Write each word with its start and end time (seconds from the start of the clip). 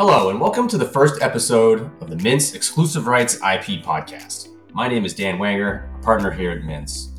Hello, 0.00 0.30
and 0.30 0.40
welcome 0.40 0.66
to 0.66 0.78
the 0.78 0.86
first 0.86 1.20
episode 1.20 1.90
of 2.00 2.08
the 2.08 2.16
Mintz 2.16 2.54
Exclusive 2.54 3.06
Rights 3.06 3.34
IP 3.34 3.84
podcast. 3.84 4.48
My 4.72 4.88
name 4.88 5.04
is 5.04 5.12
Dan 5.12 5.36
Weinger, 5.36 5.94
a 5.94 6.02
partner 6.02 6.30
here 6.30 6.52
at 6.52 6.62
Mintz. 6.62 7.10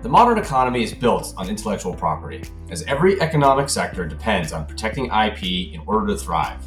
The 0.00 0.08
modern 0.08 0.38
economy 0.38 0.82
is 0.82 0.94
built 0.94 1.34
on 1.36 1.50
intellectual 1.50 1.92
property, 1.92 2.42
as 2.70 2.82
every 2.84 3.20
economic 3.20 3.68
sector 3.68 4.06
depends 4.06 4.54
on 4.54 4.64
protecting 4.64 5.10
IP 5.12 5.74
in 5.74 5.82
order 5.86 6.06
to 6.06 6.16
thrive. 6.16 6.66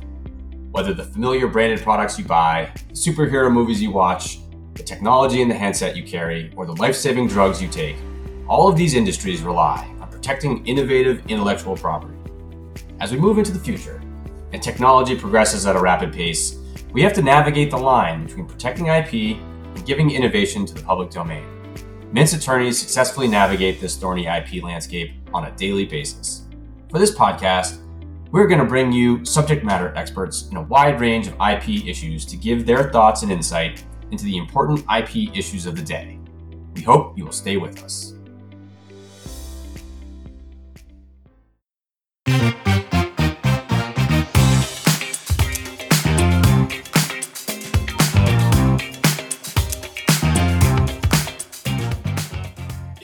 Whether 0.70 0.94
the 0.94 1.06
familiar 1.06 1.48
branded 1.48 1.82
products 1.82 2.20
you 2.20 2.26
buy, 2.26 2.72
the 2.90 2.94
superhero 2.94 3.52
movies 3.52 3.82
you 3.82 3.90
watch, 3.90 4.38
the 4.76 4.84
technology 4.84 5.42
in 5.42 5.50
the 5.50 5.56
handset 5.56 5.98
you 5.98 6.04
carry, 6.04 6.54
or 6.56 6.68
the 6.68 6.76
life 6.76 6.96
saving 6.96 7.30
drugs 7.30 7.60
you 7.60 7.68
take, 7.68 7.96
all 8.48 8.68
of 8.68 8.78
these 8.78 8.94
industries 8.94 9.42
rely 9.42 9.92
on 10.00 10.08
protecting 10.12 10.64
innovative 10.68 11.26
intellectual 11.26 11.76
property. 11.76 12.14
As 13.00 13.12
we 13.12 13.18
move 13.18 13.40
into 13.40 13.52
the 13.52 13.60
future, 13.60 13.97
and 14.54 14.62
technology 14.62 15.16
progresses 15.18 15.66
at 15.66 15.76
a 15.76 15.80
rapid 15.80 16.14
pace, 16.14 16.58
we 16.94 17.02
have 17.02 17.14
to 17.14 17.22
navigate 17.22 17.72
the 17.72 17.78
line 17.78 18.26
between 18.26 18.46
protecting 18.46 18.88
IP 18.88 19.38
and 19.38 19.86
giving 19.86 20.12
innovation 20.12 20.66
to 20.66 20.74
the 20.74 20.82
public 20.82 21.10
domain. 21.10 21.46
Mintz 22.14 22.36
attorneys 22.36 22.80
successfully 22.80 23.28
navigate 23.28 23.82
this 23.82 23.98
thorny 23.98 24.28
IP 24.28 24.64
landscape 24.64 25.12
on 25.34 25.46
a 25.46 25.56
daily 25.58 25.86
basis. 25.86 26.46
For 26.90 27.00
this 27.00 27.14
podcast, 27.14 27.80
we're 28.32 28.48
going 28.48 28.60
to 28.60 28.66
bring 28.66 28.92
you 28.92 29.24
subject 29.24 29.64
matter 29.64 29.94
experts 29.96 30.50
in 30.50 30.58
a 30.58 30.62
wide 30.62 31.00
range 31.00 31.28
of 31.28 31.36
IP 31.36 31.86
issues 31.86 32.26
to 32.26 32.38
give 32.38 32.66
their 32.66 32.90
thoughts 32.92 33.24
and 33.24 33.32
insight 33.32 33.84
into 34.12 34.24
the 34.24 34.38
important 34.38 34.86
IP 34.94 35.36
issues 35.36 35.66
of 35.66 35.76
the 35.76 35.82
day. 35.82 36.20
We 36.76 36.82
hope 36.82 37.18
you 37.18 37.26
will 37.26 37.32
stay 37.32 37.58
with 37.58 37.84
us. 37.84 38.17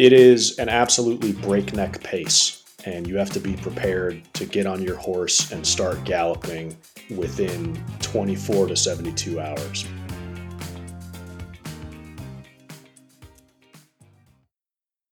It 0.04 0.12
is 0.12 0.60
an 0.60 0.68
absolutely 0.68 1.32
breakneck 1.32 2.04
pace, 2.04 2.62
and 2.84 3.08
you 3.08 3.16
have 3.16 3.30
to 3.30 3.40
be 3.40 3.56
prepared 3.56 4.22
to 4.34 4.46
get 4.46 4.66
on 4.66 4.82
your 4.82 4.98
horse 4.98 5.50
and 5.54 5.66
start 5.66 6.04
galloping 6.04 6.76
within 7.16 7.82
24 8.02 8.68
to 8.68 8.76
72 8.76 9.40
hours. 9.40 9.86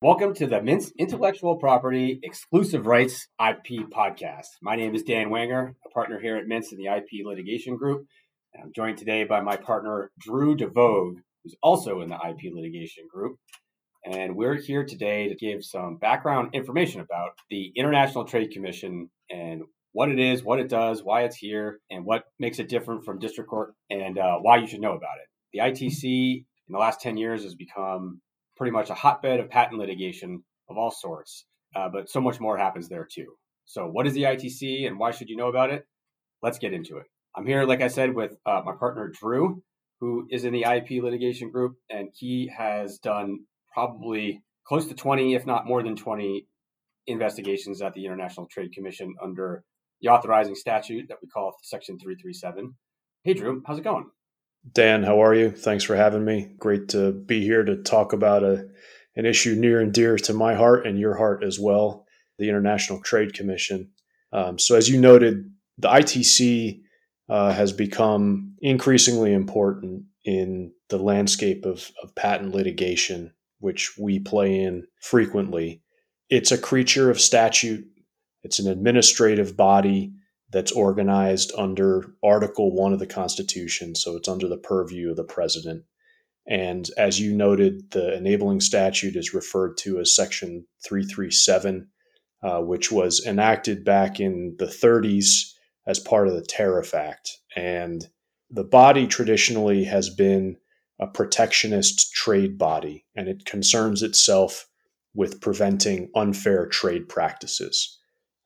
Welcome 0.02 0.34
to 0.34 0.46
the 0.46 0.60
Mintz 0.60 0.92
Intellectual 1.00 1.56
Property 1.56 2.20
Exclusive 2.22 2.86
Rights 2.86 3.30
IP 3.40 3.90
podcast. 3.96 4.48
My 4.62 4.76
name 4.76 4.94
is 4.94 5.04
Dan 5.04 5.30
Weinger, 5.30 5.70
a 5.86 5.90
partner 5.92 6.20
here 6.20 6.36
at 6.36 6.48
Mintz 6.48 6.74
in 6.74 6.78
the 6.78 6.94
IP 6.94 7.26
litigation 7.26 7.78
group. 7.78 8.08
And 8.54 8.64
I'm 8.64 8.74
joined 8.76 8.98
today 8.98 9.24
by 9.24 9.40
my 9.40 9.56
partner, 9.56 10.12
Drew 10.20 10.58
DeVoogd, 10.58 11.22
who's 11.46 11.56
also 11.64 12.02
in 12.02 12.10
the 12.10 12.16
IP 12.16 12.54
litigation 12.54 13.06
group. 13.10 13.38
And 14.06 14.36
we're 14.36 14.56
here 14.56 14.84
today 14.84 15.30
to 15.30 15.36
give 15.36 15.64
some 15.64 15.98
background 15.98 16.50
information 16.54 17.02
about 17.02 17.32
the 17.50 17.72
International 17.76 18.26
Trade 18.26 18.52
Commission 18.52 19.10
and 19.30 19.62
what 19.94 20.10
it 20.10 20.20
is, 20.20 20.44
what 20.44 20.60
it 20.60 20.70
does, 20.70 21.04
why 21.04 21.24
it's 21.24 21.36
here, 21.36 21.80
and 21.92 22.04
what 22.04 22.24
makes 22.40 22.58
it 22.58 22.68
different 22.68 23.06
from 23.06 23.20
district 23.20 23.50
court, 23.50 23.74
and 23.90 24.18
uh, 24.18 24.38
why 24.40 24.58
you 24.58 24.66
should 24.66 24.82
know 24.82 24.94
about 24.94 25.18
it. 25.22 25.28
The 25.54 25.60
ITC 25.60 26.38
in 26.38 26.74
the 26.74 26.80
last 26.80 27.02
10 27.02 27.18
years 27.18 27.44
has 27.44 27.54
become 27.54 28.22
pretty 28.58 28.72
much 28.72 28.90
a 28.90 28.96
hotbed 28.96 29.40
of 29.40 29.50
patent 29.50 29.80
litigation 29.80 30.44
of 30.70 30.78
all 30.78 30.92
sorts, 30.92 31.46
uh, 31.76 31.90
but 31.90 32.10
so 32.10 32.22
much 32.22 32.40
more 32.40 32.58
happens 32.58 32.90
there 32.90 33.08
too. 33.12 33.34
So, 33.66 33.86
what 33.86 34.08
is 34.08 34.14
the 34.14 34.24
ITC 34.24 34.88
and 34.88 34.98
why 34.98 35.12
should 35.12 35.30
you 35.30 35.36
know 35.36 35.50
about 35.50 35.72
it? 35.72 35.86
Let's 36.42 36.58
get 36.58 36.74
into 36.74 36.98
it. 36.98 37.06
I'm 37.36 37.46
here, 37.46 37.66
like 37.66 37.82
I 37.82 37.88
said, 37.88 38.16
with 38.16 38.36
uh, 38.46 38.62
my 38.66 38.74
partner 38.74 39.10
Drew, 39.10 39.62
who 40.00 40.28
is 40.32 40.44
in 40.44 40.54
the 40.54 40.64
IP 40.64 41.04
litigation 41.04 41.52
group, 41.52 41.76
and 41.90 42.10
he 42.14 42.52
has 42.58 42.98
done 42.98 43.42
probably 43.74 44.44
close 44.66 44.88
to 44.88 44.96
20, 44.96 45.36
if 45.36 45.46
not 45.46 45.66
more 45.66 45.84
than 45.84 45.96
20 45.96 46.46
investigations 47.08 47.82
at 47.82 47.94
the 47.94 48.06
International 48.06 48.48
Trade 48.48 48.74
Commission 48.74 49.14
under 49.22 49.64
the 50.02 50.10
authorizing 50.10 50.56
statute 50.56 51.08
that 51.10 51.18
we 51.22 51.28
call 51.28 51.56
Section 51.64 51.98
337. 52.00 52.74
Hey, 53.24 53.34
Drew, 53.34 53.62
how's 53.66 53.80
it 53.80 53.84
going? 53.84 54.06
Dan, 54.74 55.04
how 55.04 55.24
are 55.24 55.34
you? 55.34 55.52
Thanks 55.52 55.84
for 55.84 55.96
having 55.96 56.24
me. 56.24 56.54
Great 56.60 56.90
to 56.90 57.12
be 57.12 57.42
here 57.42 57.64
to 57.64 57.82
talk 57.82 58.14
about 58.14 58.44
a, 58.44 58.68
an 59.16 59.26
issue 59.26 59.56
near 59.56 59.80
and 59.80 59.94
dear 59.94 60.18
to 60.18 60.34
my 60.34 60.54
heart 60.54 60.86
and 60.86 61.00
your 61.00 61.16
heart 61.16 61.44
as 61.44 61.60
well 61.60 62.06
the 62.38 62.50
International 62.50 63.00
Trade 63.02 63.34
Commission. 63.34 63.92
Um, 64.34 64.58
so, 64.58 64.76
as 64.76 64.90
you 64.90 65.00
noted, 65.00 65.52
the 65.78 65.90
ITC 65.90 66.82
uh, 67.30 67.54
has 67.54 67.72
become 67.72 68.56
increasingly 68.62 69.34
important 69.34 70.04
in 70.24 70.72
the 70.90 70.98
landscape 70.98 71.66
of, 71.66 71.92
of 72.02 72.16
patent 72.16 72.54
litigation 72.54 73.34
which 73.62 73.98
we 73.98 74.20
play 74.20 74.62
in 74.62 74.86
frequently. 75.00 75.82
It's 76.30 76.52
a 76.52 76.58
creature 76.58 77.10
of 77.10 77.22
statute, 77.22 77.86
it's 78.44 78.60
an 78.60 78.70
administrative 78.70 79.56
body 79.56 80.14
that's 80.52 80.72
organized 80.72 81.54
under 81.58 82.14
Article 82.24 82.74
1 82.76 82.94
of 82.94 83.00
the 83.00 83.08
Constitution, 83.08 83.96
so 83.96 84.18
it's 84.18 84.28
under 84.28 84.48
the 84.48 84.58
purview 84.58 85.12
of 85.12 85.16
the 85.16 85.24
president. 85.24 85.84
And 86.48 86.90
as 86.98 87.20
you 87.20 87.34
noted, 87.34 87.92
the 87.92 88.16
enabling 88.16 88.62
statute 88.62 89.16
is 89.16 89.34
referred 89.34 89.78
to 89.78 90.00
as 90.00 90.16
Section 90.16 90.66
337, 90.86 91.88
uh, 92.44 92.60
which 92.62 92.92
was 92.92 93.26
enacted 93.26 93.86
back 93.86 94.20
in 94.20 94.56
the 94.58 94.66
30s 94.66 95.54
as 95.86 96.00
part 96.00 96.28
of 96.28 96.34
the 96.34 96.42
Tariff 96.42 96.94
Act. 96.94 97.38
And 97.56 98.08
the 98.50 98.64
body 98.64 99.08
traditionally 99.08 99.86
has 99.86 100.10
been 100.10 100.58
a 101.02 101.08
protectionist 101.08 102.14
trade 102.14 102.58
body, 102.58 103.06
and 103.16 103.28
it 103.28 103.44
concerns 103.46 104.04
itself 104.04 104.68
with 105.14 105.42
preventing 105.42 106.10
unfair 106.16 106.68
trade 106.68 107.10
practices. 107.10 107.98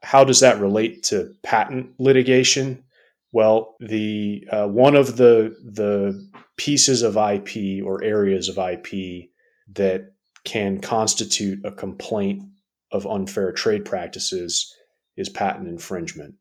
How 0.02 0.24
does 0.24 0.40
that 0.40 0.60
relate 0.60 1.04
to 1.04 1.34
patent 1.44 1.92
litigation? 2.00 2.84
Well, 3.32 3.76
the 3.80 4.48
uh, 4.52 4.68
one 4.68 4.96
of 4.96 5.18
the 5.18 5.56
the 5.64 6.28
pieces 6.58 7.02
of 7.02 7.18
IP 7.18 7.84
or 7.86 8.04
areas 8.04 8.48
of 8.48 8.58
IP 8.58 9.30
that 9.74 10.14
can 10.46 10.80
constitute 10.80 11.60
a 11.66 11.72
complaint 11.72 12.44
of 12.92 13.06
unfair 13.06 13.52
trade 13.52 13.84
practices 13.84 14.74
is 15.18 15.28
patent 15.28 15.68
infringement. 15.68 16.36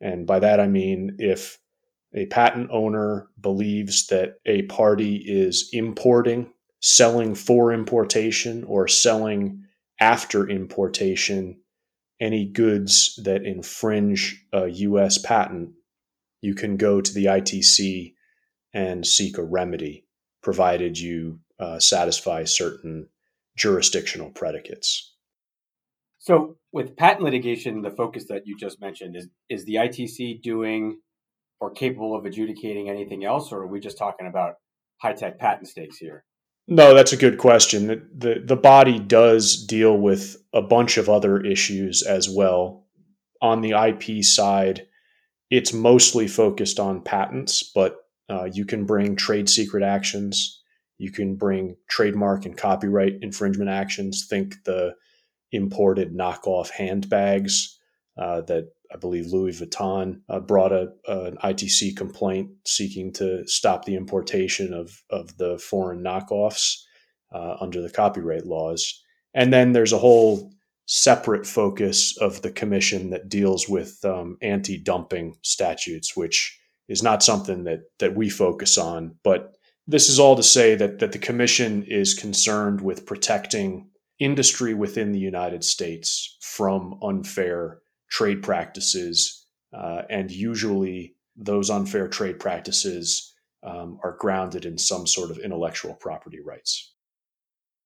And 0.00 0.26
by 0.26 0.38
that 0.38 0.60
I 0.60 0.68
mean 0.68 1.16
if 1.18 1.58
a 2.14 2.26
patent 2.26 2.70
owner 2.70 3.28
believes 3.40 4.06
that 4.08 4.36
a 4.46 4.62
party 4.62 5.16
is 5.16 5.68
importing, 5.72 6.52
selling 6.80 7.34
for 7.34 7.72
importation, 7.72 8.64
or 8.64 8.86
selling 8.88 9.64
after 10.00 10.48
importation 10.48 11.60
any 12.20 12.44
goods 12.44 13.18
that 13.24 13.44
infringe 13.44 14.44
a 14.52 14.68
U.S. 14.68 15.18
patent, 15.18 15.70
you 16.40 16.54
can 16.54 16.76
go 16.76 17.00
to 17.00 17.12
the 17.12 17.26
ITC 17.26 18.14
and 18.72 19.06
seek 19.06 19.38
a 19.38 19.42
remedy, 19.42 20.06
provided 20.42 20.98
you 20.98 21.40
uh, 21.58 21.78
satisfy 21.78 22.44
certain 22.44 23.08
jurisdictional 23.56 24.30
predicates. 24.30 25.14
So, 26.18 26.56
with 26.72 26.96
patent 26.96 27.24
litigation, 27.24 27.82
the 27.82 27.90
focus 27.90 28.26
that 28.28 28.46
you 28.46 28.56
just 28.56 28.80
mentioned 28.80 29.16
is 29.16 29.28
is 29.48 29.64
the 29.64 29.74
ITC 29.74 30.42
doing 30.42 31.00
or 31.62 31.70
capable 31.70 32.16
of 32.16 32.26
adjudicating 32.26 32.90
anything 32.90 33.24
else, 33.24 33.52
or 33.52 33.60
are 33.60 33.66
we 33.68 33.78
just 33.78 33.96
talking 33.96 34.26
about 34.26 34.54
high 35.00 35.12
tech 35.12 35.38
patent 35.38 35.68
stakes 35.68 35.96
here? 35.96 36.24
No, 36.66 36.92
that's 36.92 37.12
a 37.12 37.16
good 37.16 37.38
question. 37.38 37.86
The, 37.86 38.02
the, 38.12 38.42
the 38.44 38.56
body 38.56 38.98
does 38.98 39.64
deal 39.64 39.96
with 39.96 40.36
a 40.52 40.60
bunch 40.60 40.98
of 40.98 41.08
other 41.08 41.40
issues 41.40 42.02
as 42.02 42.28
well. 42.28 42.84
On 43.40 43.60
the 43.60 43.74
IP 43.80 44.24
side, 44.24 44.88
it's 45.50 45.72
mostly 45.72 46.26
focused 46.26 46.80
on 46.80 47.00
patents, 47.00 47.62
but 47.72 47.94
uh, 48.28 48.48
you 48.52 48.64
can 48.64 48.84
bring 48.84 49.14
trade 49.14 49.48
secret 49.48 49.84
actions. 49.84 50.64
You 50.98 51.12
can 51.12 51.36
bring 51.36 51.76
trademark 51.88 52.44
and 52.44 52.56
copyright 52.56 53.18
infringement 53.22 53.70
actions. 53.70 54.26
Think 54.28 54.64
the 54.64 54.96
imported 55.52 56.12
knockoff 56.12 56.70
handbags 56.70 57.78
uh, 58.18 58.40
that 58.42 58.72
I 58.92 58.96
believe 58.98 59.26
Louis 59.26 59.58
Vuitton 59.58 60.20
uh, 60.28 60.40
brought 60.40 60.72
a, 60.72 60.92
an 61.06 61.36
ITC 61.42 61.96
complaint 61.96 62.50
seeking 62.66 63.12
to 63.14 63.46
stop 63.46 63.84
the 63.84 63.96
importation 63.96 64.74
of, 64.74 65.02
of 65.10 65.36
the 65.38 65.58
foreign 65.58 66.02
knockoffs 66.02 66.82
uh, 67.32 67.56
under 67.60 67.80
the 67.80 67.90
copyright 67.90 68.46
laws. 68.46 69.02
And 69.34 69.52
then 69.52 69.72
there's 69.72 69.92
a 69.92 69.98
whole 69.98 70.52
separate 70.86 71.46
focus 71.46 72.16
of 72.18 72.42
the 72.42 72.50
commission 72.50 73.10
that 73.10 73.28
deals 73.28 73.68
with 73.68 74.04
um, 74.04 74.36
anti 74.42 74.76
dumping 74.76 75.36
statutes, 75.42 76.16
which 76.16 76.58
is 76.88 77.02
not 77.02 77.22
something 77.22 77.64
that, 77.64 77.80
that 77.98 78.14
we 78.14 78.28
focus 78.28 78.76
on. 78.76 79.16
But 79.22 79.56
this 79.86 80.08
is 80.08 80.18
all 80.18 80.36
to 80.36 80.42
say 80.42 80.74
that, 80.74 80.98
that 80.98 81.12
the 81.12 81.18
commission 81.18 81.84
is 81.84 82.14
concerned 82.14 82.80
with 82.80 83.06
protecting 83.06 83.88
industry 84.18 84.74
within 84.74 85.12
the 85.12 85.18
United 85.18 85.64
States 85.64 86.36
from 86.40 86.98
unfair 87.02 87.81
trade 88.12 88.42
practices, 88.42 89.46
uh, 89.76 90.02
and 90.10 90.30
usually 90.30 91.14
those 91.34 91.70
unfair 91.70 92.08
trade 92.08 92.38
practices 92.38 93.32
um, 93.62 93.98
are 94.04 94.16
grounded 94.20 94.66
in 94.66 94.76
some 94.76 95.06
sort 95.06 95.30
of 95.30 95.38
intellectual 95.38 95.94
property 95.94 96.38
rights. 96.44 96.92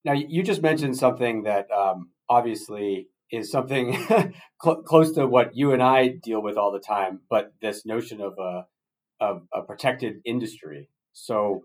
Now, 0.05 0.15
you 0.15 0.43
just 0.43 0.63
mentioned 0.63 0.97
something 0.97 1.45
that 1.45 1.71
um, 1.71 2.11
obviously 2.29 3.09
is 3.31 3.53
something 3.53 3.93
cl- 4.63 4.83
close 4.83 5.13
to 5.13 5.29
what 5.29 5.57
you 5.57 5.73
and 5.73 5.83
I 5.83 6.09
deal 6.09 6.43
with 6.43 6.57
all 6.57 6.73
the 6.73 6.81
time, 6.81 7.21
but 7.31 7.53
this 7.63 7.87
notion 7.87 8.21
of 8.21 8.35
a, 8.39 8.67
of 9.21 9.43
a 9.55 9.63
protected 9.63 10.17
industry. 10.25 10.89
So, 11.13 11.63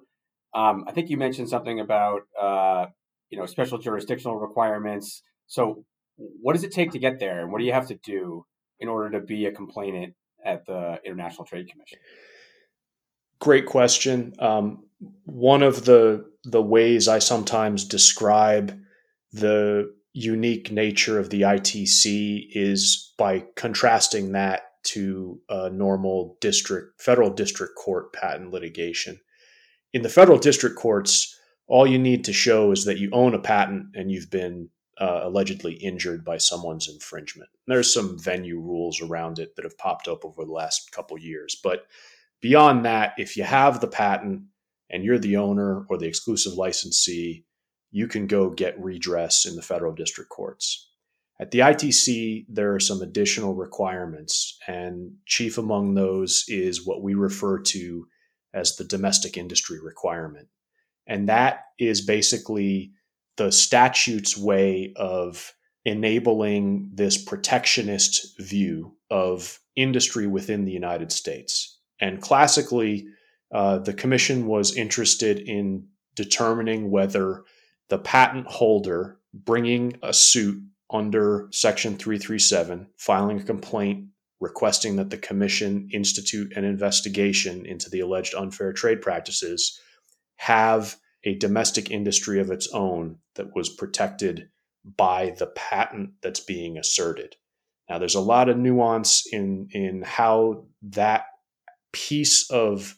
um, 0.54 0.84
I 0.88 0.92
think 0.92 1.10
you 1.10 1.18
mentioned 1.18 1.50
something 1.50 1.80
about 1.80 2.22
uh, 2.40 2.88
you 3.30 3.40
know 3.40 3.46
special 3.46 3.78
jurisdictional 3.78 4.38
requirements. 4.38 5.24
So, 5.48 5.86
what 6.18 6.54
does 6.54 6.64
it 6.64 6.72
take 6.72 6.92
to 6.92 7.00
get 7.00 7.20
there, 7.20 7.42
and 7.42 7.52
what 7.52 7.60
do 7.60 7.66
you 7.66 7.74
have 7.74 7.88
to 7.88 7.96
do 7.96 8.46
in 8.82 8.90
order 8.90 9.12
to 9.12 9.26
be 9.26 9.46
a 9.46 9.52
complainant 9.52 10.14
at 10.44 10.66
the 10.66 11.00
International 11.06 11.46
Trade 11.46 11.70
Commission? 11.72 12.00
Great 13.40 13.66
question. 13.66 14.34
Um, 14.40 14.84
one 15.24 15.64
of 15.64 15.86
the 15.86 16.26
the 16.44 16.62
ways 16.62 17.08
I 17.08 17.20
sometimes 17.20 17.86
describe 17.86 18.78
the 19.32 19.94
unique 20.14 20.72
nature 20.72 21.20
of 21.20 21.30
the 21.30 21.42
ITC 21.42 22.48
is 22.52 23.14
by 23.18 23.46
contrasting 23.56 24.34
that 24.34 24.64
to 24.84 25.40
a 25.50 25.70
normal 25.70 26.38
district 26.42 27.02
federal 27.02 27.30
district 27.30 27.76
court 27.76 28.12
patent 28.14 28.52
litigation. 28.52 29.20
In 29.94 30.02
the 30.02 30.10
federal 30.10 30.40
district 30.40 30.76
courts, 30.76 31.38
all 31.68 31.86
you 31.88 32.00
need 32.00 32.26
to 32.26 32.34
show 32.34 32.72
is 32.72 32.86
that 32.86 32.98
you 32.98 33.10
own 33.14 33.34
a 33.34 33.40
patent 33.40 33.96
and 33.96 34.12
you've 34.12 34.32
been 34.32 34.70
uh, 35.02 35.22
allegedly 35.24 35.74
injured 35.74 36.24
by 36.24 36.38
someone's 36.38 36.88
infringement. 36.88 37.50
There's 37.66 37.92
some 37.92 38.20
venue 38.20 38.60
rules 38.60 39.02
around 39.02 39.40
it 39.40 39.56
that 39.56 39.66
have 39.66 39.78
popped 39.78 40.08
up 40.08 40.24
over 40.24 40.46
the 40.46 40.52
last 40.52 40.92
couple 40.92 41.18
years, 41.18 41.60
but 41.64 41.88
beyond 42.40 42.86
that, 42.86 43.14
if 43.18 43.36
you 43.36 43.44
have 43.44 43.82
the 43.82 43.88
patent 43.88 44.44
and 44.92 45.04
you're 45.04 45.18
the 45.18 45.38
owner 45.38 45.86
or 45.90 45.98
the 45.98 46.06
exclusive 46.06 46.54
licensee, 46.54 47.46
you 47.90 48.08
can 48.08 48.28
go 48.28 48.52
get 48.52 48.80
redress 48.80 49.46
in 49.46 49.56
the 49.56 49.62
federal 49.64 49.94
district 49.94 50.30
courts. 50.30 50.90
At 51.40 51.50
the 51.50 51.60
ITC, 51.60 52.46
there 52.50 52.76
are 52.76 52.80
some 52.80 53.02
additional 53.02 53.56
requirements, 53.56 54.60
and 54.68 55.14
chief 55.26 55.58
among 55.58 55.96
those 55.96 56.46
is 56.48 56.86
what 56.86 57.02
we 57.02 57.16
refer 57.16 57.60
to 57.60 58.08
as 58.54 58.76
the 58.76 58.84
domestic 58.84 59.36
industry 59.36 59.80
requirement. 59.82 60.50
And 61.08 61.28
that 61.28 61.62
is 61.80 62.02
basically 62.02 62.92
the 63.42 63.52
statute's 63.52 64.38
way 64.38 64.94
of 64.96 65.56
enabling 65.84 66.92
this 66.94 67.18
protectionist 67.18 68.40
view 68.40 68.96
of 69.10 69.60
industry 69.76 70.28
within 70.28 70.64
the 70.64 70.72
United 70.72 71.12
States. 71.12 71.80
And 72.00 72.22
classically, 72.22 73.08
uh, 73.52 73.80
the 73.80 73.96
commission 73.96 74.46
was 74.46 74.76
interested 74.76 75.40
in 75.40 75.88
determining 76.16 76.92
whether 76.92 77.44
the 77.90 77.98
patent 77.98 78.46
holder 78.46 79.18
bringing 79.34 79.98
a 80.04 80.14
suit 80.14 80.62
under 80.92 81.48
Section 81.52 81.98
337, 81.98 82.90
filing 82.96 83.40
a 83.40 83.44
complaint 83.44 84.06
requesting 84.40 84.98
that 84.98 85.10
the 85.10 85.18
commission 85.18 85.90
institute 85.92 86.54
an 86.56 86.64
investigation 86.64 87.66
into 87.66 87.90
the 87.90 88.02
alleged 88.02 88.36
unfair 88.36 88.72
trade 88.72 89.02
practices, 89.02 89.80
have 90.36 90.98
a 91.24 91.36
domestic 91.36 91.92
industry 91.92 92.40
of 92.40 92.52
its 92.52 92.68
own 92.74 93.18
that 93.36 93.56
was 93.56 93.70
protected 93.70 94.50
by 94.84 95.36
the 95.38 95.48
patent 95.48 96.12
that's 96.22 96.40
being 96.40 96.78
asserted. 96.78 97.36
Now, 97.90 98.00
there's 98.00 98.16
a 98.16 98.22
lot 98.22 98.50
of 98.50 98.58
nuance 98.58 99.24
in 99.32 99.68
in 99.72 100.02
how 100.02 100.66
that 100.82 101.26
piece 101.92 102.50
of 102.50 102.96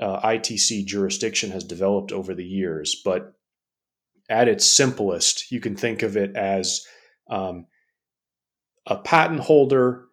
uh, 0.00 0.20
ITC 0.20 0.86
jurisdiction 0.86 1.50
has 1.50 1.64
developed 1.64 2.12
over 2.12 2.34
the 2.34 2.44
years, 2.44 3.00
but 3.04 3.32
at 4.30 4.48
its 4.48 4.64
simplest, 4.64 5.50
you 5.50 5.60
can 5.60 5.74
think 5.74 6.02
of 6.02 6.16
it 6.16 6.36
as 6.36 6.84
um, 7.30 7.66
a 8.86 8.96
patent 8.96 9.40
holder 9.40 10.04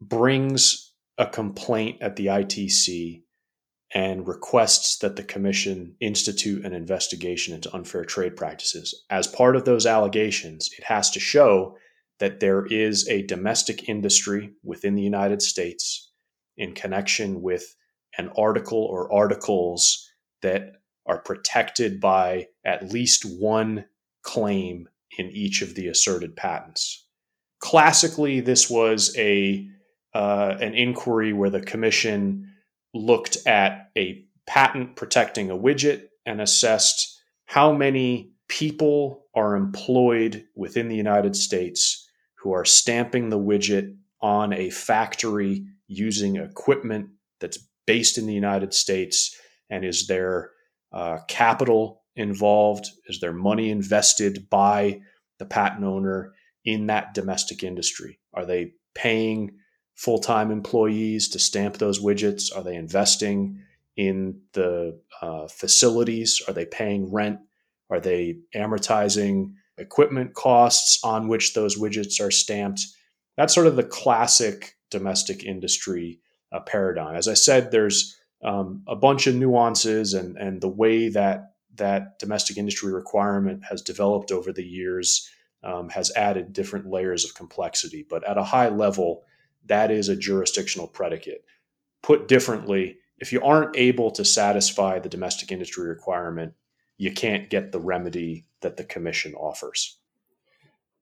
brings 0.00 0.92
a 1.16 1.26
complaint 1.26 1.98
at 2.00 2.16
the 2.16 2.26
ITC 2.26 3.22
and 3.94 4.28
requests 4.28 4.98
that 4.98 5.16
the 5.16 5.22
commission 5.22 5.94
institute 6.00 6.64
an 6.64 6.74
investigation 6.74 7.54
into 7.54 7.74
unfair 7.74 8.04
trade 8.04 8.36
practices. 8.36 9.04
As 9.08 9.26
part 9.26 9.56
of 9.56 9.64
those 9.64 9.86
allegations, 9.86 10.70
it 10.76 10.84
has 10.84 11.10
to 11.10 11.20
show 11.20 11.76
that 12.18 12.40
there 12.40 12.66
is 12.66 13.08
a 13.08 13.22
domestic 13.22 13.88
industry 13.88 14.52
within 14.62 14.94
the 14.94 15.02
United 15.02 15.40
States 15.40 16.10
in 16.56 16.74
connection 16.74 17.40
with 17.40 17.76
an 18.18 18.30
article 18.36 18.82
or 18.82 19.12
articles 19.12 20.10
that 20.42 20.72
are 21.06 21.18
protected 21.18 22.00
by 22.00 22.46
at 22.64 22.92
least 22.92 23.24
one 23.24 23.86
claim 24.22 24.88
in 25.16 25.30
each 25.30 25.62
of 25.62 25.74
the 25.74 25.88
asserted 25.88 26.36
patents. 26.36 27.06
Classically, 27.60 28.40
this 28.40 28.68
was 28.68 29.16
a 29.16 29.66
uh, 30.14 30.56
an 30.60 30.74
inquiry 30.74 31.32
where 31.32 31.50
the 31.50 31.60
commission 31.60 32.47
looked 32.94 33.38
at 33.46 33.90
a 33.96 34.24
patent 34.46 34.96
protecting 34.96 35.50
a 35.50 35.56
widget 35.56 36.04
and 36.24 36.40
assessed 36.40 37.20
how 37.46 37.72
many 37.72 38.32
people 38.48 39.26
are 39.34 39.56
employed 39.56 40.44
within 40.56 40.88
the 40.88 40.96
United 40.96 41.36
States 41.36 42.08
who 42.36 42.52
are 42.52 42.64
stamping 42.64 43.28
the 43.28 43.38
widget 43.38 43.94
on 44.20 44.52
a 44.52 44.70
factory 44.70 45.64
using 45.86 46.36
equipment 46.36 47.08
that's 47.40 47.58
based 47.86 48.18
in 48.18 48.26
the 48.26 48.34
United 48.34 48.72
States 48.74 49.36
and 49.70 49.84
is 49.84 50.06
there 50.06 50.50
uh, 50.92 51.18
capital 51.28 52.02
involved? 52.16 52.86
Is 53.06 53.20
there 53.20 53.32
money 53.32 53.70
invested 53.70 54.48
by 54.50 55.00
the 55.38 55.44
patent 55.46 55.84
owner 55.84 56.32
in 56.64 56.86
that 56.86 57.14
domestic 57.14 57.62
industry? 57.62 58.18
Are 58.34 58.44
they 58.44 58.72
paying 58.94 59.52
full 59.98 60.20
time 60.20 60.52
employees 60.52 61.28
to 61.28 61.40
stamp 61.40 61.76
those 61.76 62.00
widgets? 62.00 62.56
Are 62.56 62.62
they 62.62 62.76
investing 62.76 63.60
in 63.96 64.40
the 64.52 65.00
uh, 65.20 65.48
facilities? 65.48 66.40
Are 66.46 66.54
they 66.54 66.64
paying 66.64 67.12
rent? 67.12 67.40
Are 67.90 67.98
they 67.98 68.38
amortizing 68.54 69.54
equipment 69.76 70.34
costs 70.34 71.00
on 71.02 71.26
which 71.26 71.52
those 71.52 71.76
widgets 71.76 72.20
are 72.20 72.30
stamped? 72.30 72.86
That's 73.36 73.52
sort 73.52 73.66
of 73.66 73.74
the 73.74 73.82
classic 73.82 74.76
domestic 74.88 75.42
industry 75.42 76.20
uh, 76.52 76.60
paradigm. 76.60 77.16
As 77.16 77.26
I 77.26 77.34
said, 77.34 77.72
there's 77.72 78.16
um, 78.44 78.84
a 78.86 78.94
bunch 78.94 79.26
of 79.26 79.34
nuances 79.34 80.14
and 80.14 80.36
and 80.36 80.60
the 80.60 80.68
way 80.68 81.08
that 81.08 81.54
that 81.74 82.20
domestic 82.20 82.56
industry 82.56 82.92
requirement 82.92 83.64
has 83.64 83.82
developed 83.82 84.30
over 84.30 84.52
the 84.52 84.64
years 84.64 85.28
um, 85.64 85.88
has 85.88 86.12
added 86.14 86.52
different 86.52 86.86
layers 86.86 87.24
of 87.24 87.34
complexity. 87.34 88.06
But 88.08 88.22
at 88.22 88.38
a 88.38 88.44
high 88.44 88.68
level, 88.68 89.24
that 89.66 89.90
is 89.90 90.08
a 90.08 90.16
jurisdictional 90.16 90.88
predicate. 90.88 91.44
Put 92.02 92.28
differently, 92.28 92.98
if 93.18 93.32
you 93.32 93.42
aren't 93.42 93.76
able 93.76 94.10
to 94.12 94.24
satisfy 94.24 94.98
the 94.98 95.08
domestic 95.08 95.50
industry 95.50 95.88
requirement, 95.88 96.54
you 96.96 97.12
can't 97.12 97.50
get 97.50 97.72
the 97.72 97.80
remedy 97.80 98.46
that 98.60 98.76
the 98.76 98.84
commission 98.84 99.34
offers. 99.34 99.98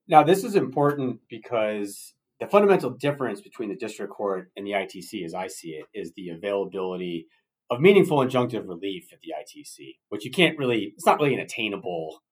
Now, 0.09 0.23
this 0.23 0.45
is 0.45 0.55
important 0.55 1.21
because 1.29 2.15
the 2.39 2.47
fundamental 2.47 2.91
difference 2.91 3.41
between 3.41 3.69
the 3.69 3.77
district 3.77 4.13
court 4.13 4.51
and 4.57 4.67
the 4.67 4.73
ITC, 4.73 5.25
as 5.25 5.35
I 5.35 5.49
see 5.49 5.71
it, 5.71 5.87
is 5.95 6.13
the 6.13 6.31
availability 6.31 7.27
of 7.71 7.81
meaningful 7.81 8.19
injunctive 8.19 8.69
relief 8.69 9.09
at 9.13 9.21
the 9.21 9.33
ITC, 9.33 9.97
which 10.09 10.25
you 10.25 10.31
can't 10.31 10.59
really, 10.59 10.93
it's 10.95 11.07
not 11.07 11.19
really 11.19 11.35
an 11.35 11.41
attainable 11.41 12.23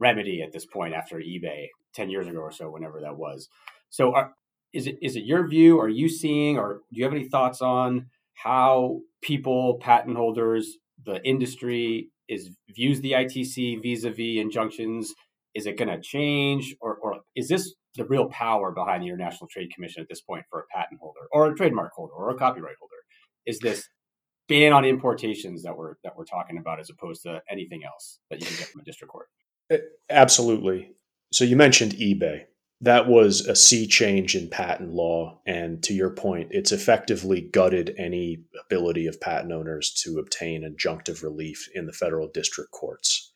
remedy 0.00 0.42
at 0.42 0.52
this 0.52 0.66
point 0.66 0.94
after 0.94 1.16
eBay 1.16 1.66
10 1.94 2.10
years 2.10 2.26
ago 2.26 2.38
or 2.38 2.50
so, 2.50 2.70
whenever 2.70 3.00
that 3.00 3.16
was. 3.16 3.48
So, 3.90 4.14
are, 4.14 4.34
is 4.72 4.86
it 4.86 4.98
is 5.02 5.16
it 5.16 5.24
your 5.24 5.46
view? 5.46 5.80
Are 5.80 5.88
you 5.88 6.08
seeing, 6.08 6.58
or 6.58 6.80
do 6.92 6.98
you 6.98 7.04
have 7.04 7.12
any 7.12 7.28
thoughts 7.28 7.60
on 7.60 8.06
how 8.34 9.00
people, 9.22 9.78
patent 9.80 10.16
holders, 10.16 10.78
the 11.04 11.22
industry 11.26 12.10
is 12.28 12.50
views 12.74 13.00
the 13.00 13.12
ITC 13.12 13.82
vis-a-vis 13.82 14.40
injunctions? 14.40 15.14
Is 15.54 15.66
it 15.66 15.76
going 15.76 15.88
to 15.88 16.00
change, 16.00 16.76
or, 16.80 16.96
or 16.96 17.20
is 17.34 17.48
this 17.48 17.74
the 17.96 18.04
real 18.04 18.28
power 18.28 18.70
behind 18.70 19.02
the 19.02 19.08
International 19.08 19.48
Trade 19.48 19.72
Commission 19.74 20.00
at 20.00 20.08
this 20.08 20.20
point 20.20 20.44
for 20.48 20.60
a 20.60 20.64
patent 20.72 21.00
holder 21.00 21.20
or 21.32 21.50
a 21.50 21.54
trademark 21.56 21.92
holder 21.92 22.12
or 22.12 22.30
a 22.30 22.36
copyright 22.38 22.76
holder? 22.78 22.94
Is 23.46 23.58
this 23.58 23.88
ban 24.48 24.72
on 24.72 24.84
importations 24.84 25.62
that 25.64 25.76
we're 25.76 25.94
that 26.04 26.16
we're 26.16 26.24
talking 26.24 26.58
about 26.58 26.78
as 26.78 26.90
opposed 26.90 27.22
to 27.22 27.40
anything 27.50 27.82
else 27.84 28.20
that 28.30 28.40
you 28.40 28.46
can 28.46 28.56
get 28.56 28.68
from 28.68 28.80
a 28.82 28.84
district 28.84 29.10
court? 29.10 29.26
Absolutely. 30.08 30.92
So 31.32 31.44
you 31.44 31.56
mentioned 31.56 31.92
eBay. 31.92 32.44
That 32.82 33.06
was 33.06 33.42
a 33.42 33.54
sea 33.54 33.86
change 33.86 34.34
in 34.34 34.48
patent 34.48 34.94
law, 34.94 35.40
and 35.46 35.82
to 35.82 35.92
your 35.92 36.10
point, 36.10 36.48
it's 36.50 36.72
effectively 36.72 37.42
gutted 37.42 37.94
any 37.98 38.44
ability 38.58 39.06
of 39.06 39.20
patent 39.20 39.52
owners 39.52 39.92
to 40.04 40.18
obtain 40.18 40.62
injunctive 40.62 41.22
relief 41.22 41.68
in 41.74 41.86
the 41.86 41.92
federal 41.92 42.28
district 42.28 42.70
courts. 42.70 43.32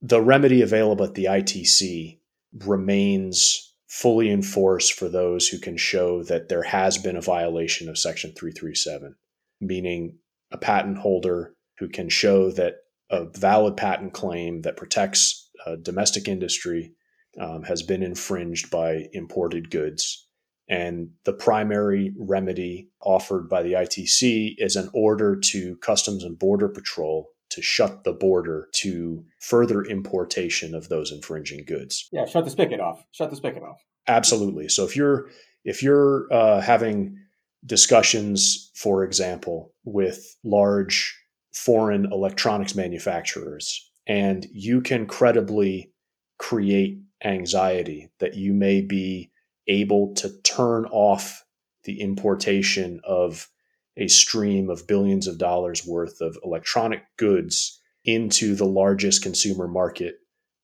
The 0.00 0.22
remedy 0.22 0.62
available 0.62 1.04
at 1.04 1.14
the 1.14 1.24
ITC 1.24 2.20
remains 2.64 3.74
fully 3.88 4.30
enforced 4.30 4.92
for 4.92 5.08
those 5.08 5.48
who 5.48 5.58
can 5.58 5.76
show 5.76 6.22
that 6.24 6.48
there 6.48 6.62
has 6.62 6.98
been 6.98 7.16
a 7.16 7.20
violation 7.20 7.88
of 7.88 7.98
Section 7.98 8.32
337. 8.32 9.16
meaning 9.60 10.18
a 10.50 10.58
patent 10.58 10.98
holder 10.98 11.54
who 11.78 11.88
can 11.88 12.08
show 12.08 12.50
that 12.52 12.76
a 13.10 13.24
valid 13.24 13.76
patent 13.76 14.12
claim 14.12 14.62
that 14.62 14.76
protects 14.76 15.50
a 15.66 15.76
domestic 15.76 16.28
industry 16.28 16.92
um, 17.40 17.62
has 17.64 17.82
been 17.82 18.02
infringed 18.02 18.70
by 18.70 19.06
imported 19.12 19.70
goods. 19.70 20.26
And 20.68 21.10
the 21.24 21.32
primary 21.32 22.12
remedy 22.18 22.88
offered 23.00 23.48
by 23.48 23.62
the 23.62 23.74
ITC 23.74 24.56
is 24.58 24.74
an 24.74 24.90
order 24.92 25.36
to 25.36 25.76
Customs 25.76 26.24
and 26.24 26.38
Border 26.38 26.68
Patrol 26.68 27.28
to 27.50 27.62
shut 27.62 28.02
the 28.02 28.12
border 28.12 28.68
to 28.72 29.24
further 29.40 29.82
importation 29.82 30.74
of 30.74 30.88
those 30.88 31.12
infringing 31.12 31.64
goods. 31.64 32.08
Yeah, 32.10 32.26
shut 32.26 32.44
the 32.44 32.50
spigot 32.50 32.80
off. 32.80 33.04
Shut 33.12 33.30
the 33.30 33.36
spigot 33.36 33.62
off. 33.62 33.80
Absolutely. 34.08 34.68
So 34.68 34.84
if 34.84 34.96
you're 34.96 35.28
if 35.64 35.82
you're 35.82 36.26
uh, 36.32 36.60
having 36.60 37.16
discussions, 37.64 38.70
for 38.74 39.04
example, 39.04 39.72
with 39.84 40.36
large 40.44 41.16
foreign 41.52 42.06
electronics 42.12 42.74
manufacturers, 42.74 43.90
and 44.06 44.46
you 44.52 44.80
can 44.80 45.06
credibly 45.06 45.92
create 46.38 46.98
anxiety 47.24 48.10
that 48.18 48.34
you 48.34 48.52
may 48.52 48.80
be 48.80 49.30
able 49.66 50.14
to 50.14 50.30
turn 50.42 50.86
off 50.86 51.44
the 51.84 52.00
importation 52.00 53.00
of 53.04 53.48
a 53.96 54.08
stream 54.08 54.68
of 54.68 54.86
billions 54.86 55.26
of 55.26 55.38
dollars 55.38 55.86
worth 55.86 56.20
of 56.20 56.36
electronic 56.44 57.02
goods 57.16 57.80
into 58.04 58.54
the 58.54 58.66
largest 58.66 59.22
consumer 59.22 59.66
market 59.66 60.16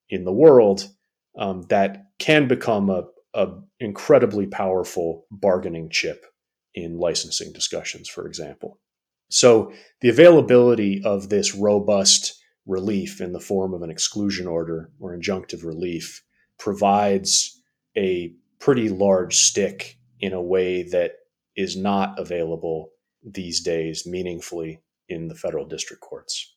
in 0.08 0.24
the 0.24 0.32
world, 0.32 0.88
um, 1.38 1.62
that 1.68 2.04
can 2.18 2.46
become 2.46 2.90
a, 2.90 3.04
a 3.34 3.48
incredibly 3.80 4.46
powerful 4.46 5.26
bargaining 5.30 5.88
chip 5.88 6.26
in 6.74 6.98
licensing 6.98 7.52
discussions, 7.52 8.08
for 8.08 8.26
example. 8.26 8.78
So 9.30 9.72
the 10.02 10.10
availability 10.10 11.02
of 11.04 11.30
this 11.30 11.54
robust 11.54 12.38
relief 12.66 13.20
in 13.20 13.32
the 13.32 13.40
form 13.40 13.72
of 13.72 13.82
an 13.82 13.90
exclusion 13.90 14.46
order 14.46 14.90
or 15.00 15.16
injunctive 15.16 15.64
relief 15.64 16.22
provides 16.62 17.60
a 17.96 18.32
pretty 18.60 18.88
large 18.88 19.34
stick 19.34 19.98
in 20.20 20.32
a 20.32 20.40
way 20.40 20.84
that 20.84 21.14
is 21.56 21.76
not 21.76 22.16
available 22.20 22.90
these 23.24 23.60
days 23.60 24.06
meaningfully 24.06 24.80
in 25.08 25.26
the 25.26 25.34
federal 25.34 25.66
district 25.66 26.00
courts. 26.00 26.54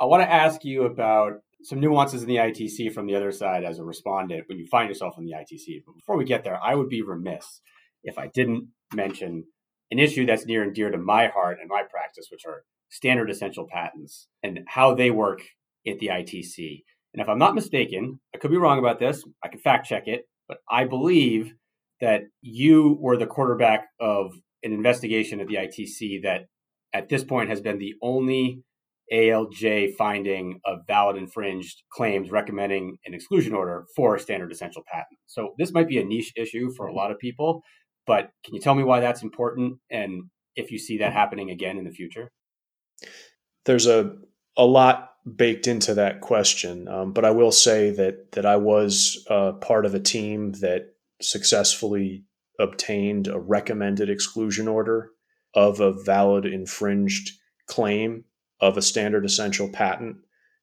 I 0.00 0.06
want 0.06 0.22
to 0.22 0.32
ask 0.32 0.64
you 0.64 0.84
about 0.84 1.34
some 1.62 1.80
nuances 1.80 2.22
in 2.22 2.28
the 2.28 2.36
ITC 2.36 2.94
from 2.94 3.06
the 3.06 3.14
other 3.14 3.30
side 3.30 3.62
as 3.62 3.78
a 3.78 3.84
respondent 3.84 4.48
when 4.48 4.58
you 4.58 4.66
find 4.68 4.88
yourself 4.88 5.18
in 5.18 5.26
the 5.26 5.32
ITC. 5.32 5.82
But 5.84 5.96
before 5.96 6.16
we 6.16 6.24
get 6.24 6.42
there, 6.42 6.58
I 6.62 6.74
would 6.74 6.88
be 6.88 7.02
remiss 7.02 7.60
if 8.04 8.16
I 8.16 8.28
didn't 8.28 8.68
mention 8.94 9.44
an 9.90 9.98
issue 9.98 10.24
that's 10.24 10.46
near 10.46 10.62
and 10.62 10.74
dear 10.74 10.90
to 10.90 10.96
my 10.96 11.26
heart 11.28 11.58
and 11.60 11.68
my 11.68 11.82
practice, 11.82 12.28
which 12.30 12.46
are 12.46 12.64
standard 12.88 13.28
essential 13.28 13.66
patents 13.70 14.28
and 14.42 14.60
how 14.66 14.94
they 14.94 15.10
work 15.10 15.42
at 15.86 15.98
the 15.98 16.06
ITC. 16.06 16.84
And 17.16 17.22
if 17.22 17.30
I'm 17.30 17.38
not 17.38 17.54
mistaken, 17.54 18.20
I 18.34 18.38
could 18.38 18.50
be 18.50 18.58
wrong 18.58 18.78
about 18.78 18.98
this, 18.98 19.24
I 19.42 19.48
can 19.48 19.58
fact 19.58 19.88
check 19.88 20.06
it, 20.06 20.28
but 20.46 20.58
I 20.70 20.84
believe 20.84 21.54
that 22.02 22.24
you 22.42 22.98
were 23.00 23.16
the 23.16 23.26
quarterback 23.26 23.86
of 23.98 24.34
an 24.62 24.72
investigation 24.72 25.40
at 25.40 25.46
the 25.46 25.54
ITC 25.54 26.22
that 26.24 26.42
at 26.92 27.08
this 27.08 27.24
point 27.24 27.48
has 27.48 27.62
been 27.62 27.78
the 27.78 27.94
only 28.02 28.60
ALJ 29.10 29.94
finding 29.94 30.60
of 30.66 30.80
valid 30.86 31.16
infringed 31.16 31.84
claims 31.90 32.30
recommending 32.30 32.98
an 33.06 33.14
exclusion 33.14 33.54
order 33.54 33.86
for 33.96 34.16
a 34.16 34.20
standard 34.20 34.52
essential 34.52 34.82
patent. 34.86 35.18
So 35.26 35.54
this 35.58 35.72
might 35.72 35.88
be 35.88 35.98
a 35.98 36.04
niche 36.04 36.34
issue 36.36 36.70
for 36.76 36.86
a 36.86 36.92
lot 36.92 37.10
of 37.10 37.18
people, 37.18 37.62
but 38.06 38.30
can 38.44 38.54
you 38.54 38.60
tell 38.60 38.74
me 38.74 38.84
why 38.84 39.00
that's 39.00 39.22
important 39.22 39.78
and 39.90 40.24
if 40.54 40.70
you 40.70 40.78
see 40.78 40.98
that 40.98 41.14
happening 41.14 41.50
again 41.50 41.78
in 41.78 41.84
the 41.84 41.92
future? 41.92 42.30
There's 43.64 43.86
a 43.86 44.16
a 44.56 44.64
lot 44.64 45.10
baked 45.34 45.66
into 45.66 45.94
that 45.94 46.20
question, 46.20 46.86
um, 46.88 47.12
but 47.12 47.24
I 47.24 47.30
will 47.30 47.52
say 47.52 47.90
that 47.90 48.32
that 48.32 48.46
I 48.46 48.56
was 48.56 49.24
uh, 49.28 49.52
part 49.52 49.86
of 49.86 49.94
a 49.94 50.00
team 50.00 50.52
that 50.60 50.94
successfully 51.20 52.24
obtained 52.60 53.26
a 53.26 53.38
recommended 53.38 54.08
exclusion 54.08 54.68
order 54.68 55.10
of 55.54 55.80
a 55.80 55.92
valid 56.04 56.46
infringed 56.46 57.32
claim 57.66 58.24
of 58.60 58.76
a 58.76 58.82
standard 58.82 59.24
essential 59.24 59.68
patent 59.68 60.16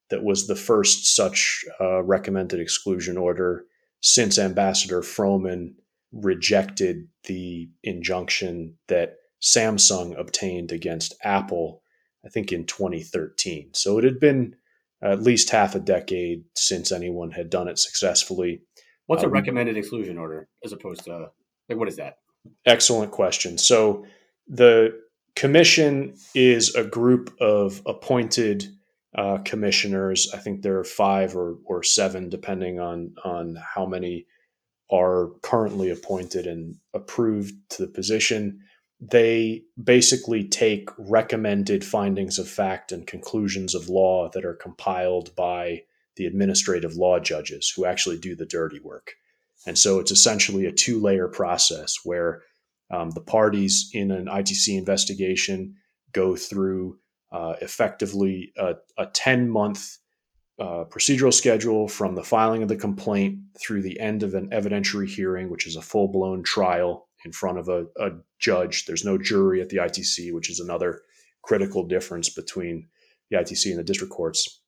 that 0.10 0.24
was 0.24 0.48
the 0.48 0.56
first 0.56 1.16
such 1.16 1.66
uh, 1.82 2.02
recommended 2.04 2.60
exclusion 2.60 3.18
order 3.18 3.66
since 4.02 4.38
Ambassador 4.38 5.02
Froman 5.02 5.74
rejected 6.12 7.08
the 7.26 7.70
injunction 7.84 8.76
that 8.88 9.16
Samsung 9.42 10.18
obtained 10.20 10.72
against 10.72 11.16
Apple, 11.24 11.83
I 12.26 12.30
think 12.30 12.52
in 12.52 12.66
2013. 12.66 13.70
So 13.74 13.98
it 13.98 14.04
had 14.04 14.20
been 14.20 14.56
at 15.02 15.22
least 15.22 15.50
half 15.50 15.76
a 15.76 15.80
decade 15.80 16.46
since 16.56 16.92
anyone 16.92 17.32
had 17.32 17.50
done 17.50 17.68
it 17.68 17.78
successfully. 17.78 18.62
What's 19.08 19.24
a 19.24 19.28
um, 19.28 19.34
recommended 19.34 19.78
exclusion 19.78 20.18
order 20.18 20.48
as 20.64 20.72
opposed 20.72 21.04
to 21.06 21.32
like 21.70 21.78
what 21.78 21.88
is 21.88 21.98
that? 21.98 22.18
Excellent 22.66 23.12
question. 23.12 23.58
So 23.58 24.06
the 24.48 25.00
commission 25.36 26.16
is 26.36 26.76
a 26.76 26.84
group 26.84 27.36
of 27.40 27.82
appointed 27.86 28.68
uh, 29.16 29.40
commissioners. 29.40 30.32
I 30.34 30.38
think 30.38 30.62
there 30.62 30.80
are 30.80 30.84
five 30.84 31.36
or, 31.36 31.58
or 31.66 31.84
seven, 31.84 32.30
depending 32.30 32.80
on 32.80 33.16
on 33.24 33.58
how 33.76 33.86
many 33.86 34.26
are 34.92 35.32
currently 35.42 35.90
appointed 35.90 36.48
and 36.48 36.76
approved 36.94 37.54
to 37.72 37.86
the 37.86 37.92
position. 37.92 38.60
They 39.12 39.64
basically 39.82 40.48
take 40.48 40.90
recommended 40.98 41.84
findings 41.84 42.40
of 42.40 42.48
fact 42.48 42.92
and 42.92 43.06
conclusions 43.06 43.76
of 43.76 43.90
law 43.90 44.30
that 44.30 44.46
are 44.46 44.54
compiled 44.54 45.36
by 45.36 45.84
the 46.16 46.26
administrative 46.26 46.96
law 46.96 47.20
judges 47.20 47.74
who 47.76 47.86
actually 47.86 48.18
do 48.18 48.36
the 48.36 48.46
dirty 48.46 48.80
work. 48.80 49.14
And 49.66 49.78
so 49.78 50.00
it's 50.00 50.12
essentially 50.12 50.66
a 50.66 50.72
two 50.72 51.02
layer 51.02 51.28
process 51.28 51.98
where 52.04 52.44
um, 52.92 53.12
the 53.12 53.22
parties 53.22 53.90
in 53.94 54.12
an 54.12 54.28
ITC 54.28 54.78
investigation 54.78 55.76
go 56.12 56.36
through 56.36 57.00
uh, 57.32 57.56
effectively 57.62 58.54
a, 58.58 58.76
a 58.98 59.08
10 59.08 59.50
month 59.50 59.98
uh, 60.60 60.86
procedural 60.86 61.34
schedule 61.34 61.88
from 61.88 62.14
the 62.14 62.24
filing 62.24 62.62
of 62.62 62.70
the 62.70 62.76
complaint 62.76 63.40
through 63.60 63.82
the 63.82 64.00
end 64.00 64.22
of 64.22 64.36
an 64.36 64.50
evidentiary 64.52 65.08
hearing, 65.08 65.50
which 65.50 65.66
is 65.66 65.76
a 65.76 65.82
full 65.82 66.08
blown 66.08 66.44
trial 66.44 67.08
in 67.26 67.32
front 67.32 67.58
of 67.58 67.70
a, 67.70 67.86
a, 68.00 68.12
judge. 68.40 68.86
There's 68.86 69.06
no 69.06 69.18
jury 69.18 69.62
at 69.62 69.70
the 69.70 69.78
ITC, 69.78 70.34
which 70.34 70.50
is 70.50 70.60
another 70.60 71.02
critical 71.44 71.88
difference 71.88 72.30
between 72.30 72.88
the 73.30 73.38
ITC 73.38 73.70
and 73.70 73.80
the 73.80 73.84
district 73.84 74.12
courts. 74.12 74.62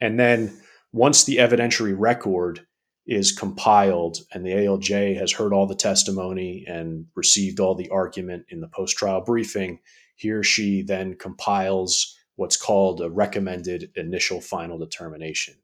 And 0.00 0.18
then 0.18 0.58
once 0.92 1.24
the 1.24 1.36
evidentiary 1.36 1.94
record 1.96 2.66
is 3.06 3.32
compiled 3.32 4.18
and 4.32 4.44
the 4.44 4.50
ALJ 4.50 5.18
has 5.18 5.32
heard 5.32 5.52
all 5.52 5.66
the 5.66 5.74
testimony 5.74 6.64
and 6.66 7.06
received 7.14 7.60
all 7.60 7.74
the 7.74 7.88
argument 7.90 8.46
in 8.48 8.60
the 8.60 8.68
post 8.68 8.96
trial 8.96 9.20
briefing, 9.20 9.80
he 10.16 10.30
or 10.30 10.42
she 10.42 10.82
then 10.82 11.14
compiles 11.14 12.16
what's 12.36 12.56
called 12.56 13.00
a 13.00 13.10
recommended 13.10 13.90
initial 13.96 14.40
final 14.40 14.78
determination. 14.78 15.54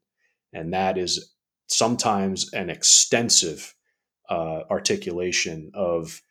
And 0.53 0.73
that 0.73 0.97
is 0.97 1.33
sometimes 1.67 2.51
an 2.53 2.69
extensive 2.69 3.75
uh, 4.29 4.61
articulation 4.69 5.71
of 5.73 6.21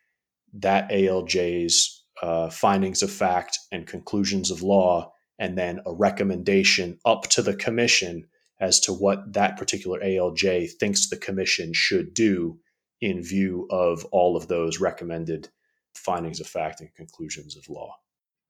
that 0.54 0.90
ALJ's 0.90 2.02
uh, 2.22 2.48
findings 2.50 3.02
of 3.02 3.10
fact 3.10 3.58
and 3.72 3.86
conclusions 3.86 4.50
of 4.50 4.62
law, 4.62 5.12
and 5.38 5.58
then 5.58 5.80
a 5.84 5.92
recommendation 5.92 6.98
up 7.04 7.22
to 7.28 7.42
the 7.42 7.56
commission 7.56 8.26
as 8.60 8.80
to 8.80 8.92
what 8.92 9.32
that 9.32 9.56
particular 9.56 10.00
ALJ 10.00 10.70
thinks 10.78 11.08
the 11.08 11.16
commission 11.16 11.72
should 11.72 12.14
do 12.14 12.58
in 13.00 13.22
view 13.22 13.66
of 13.70 14.04
all 14.06 14.36
of 14.36 14.48
those 14.48 14.80
recommended 14.80 15.48
findings 15.94 16.40
of 16.40 16.46
fact 16.46 16.80
and 16.80 16.94
conclusions 16.94 17.56
of 17.56 17.68
law. 17.68 17.96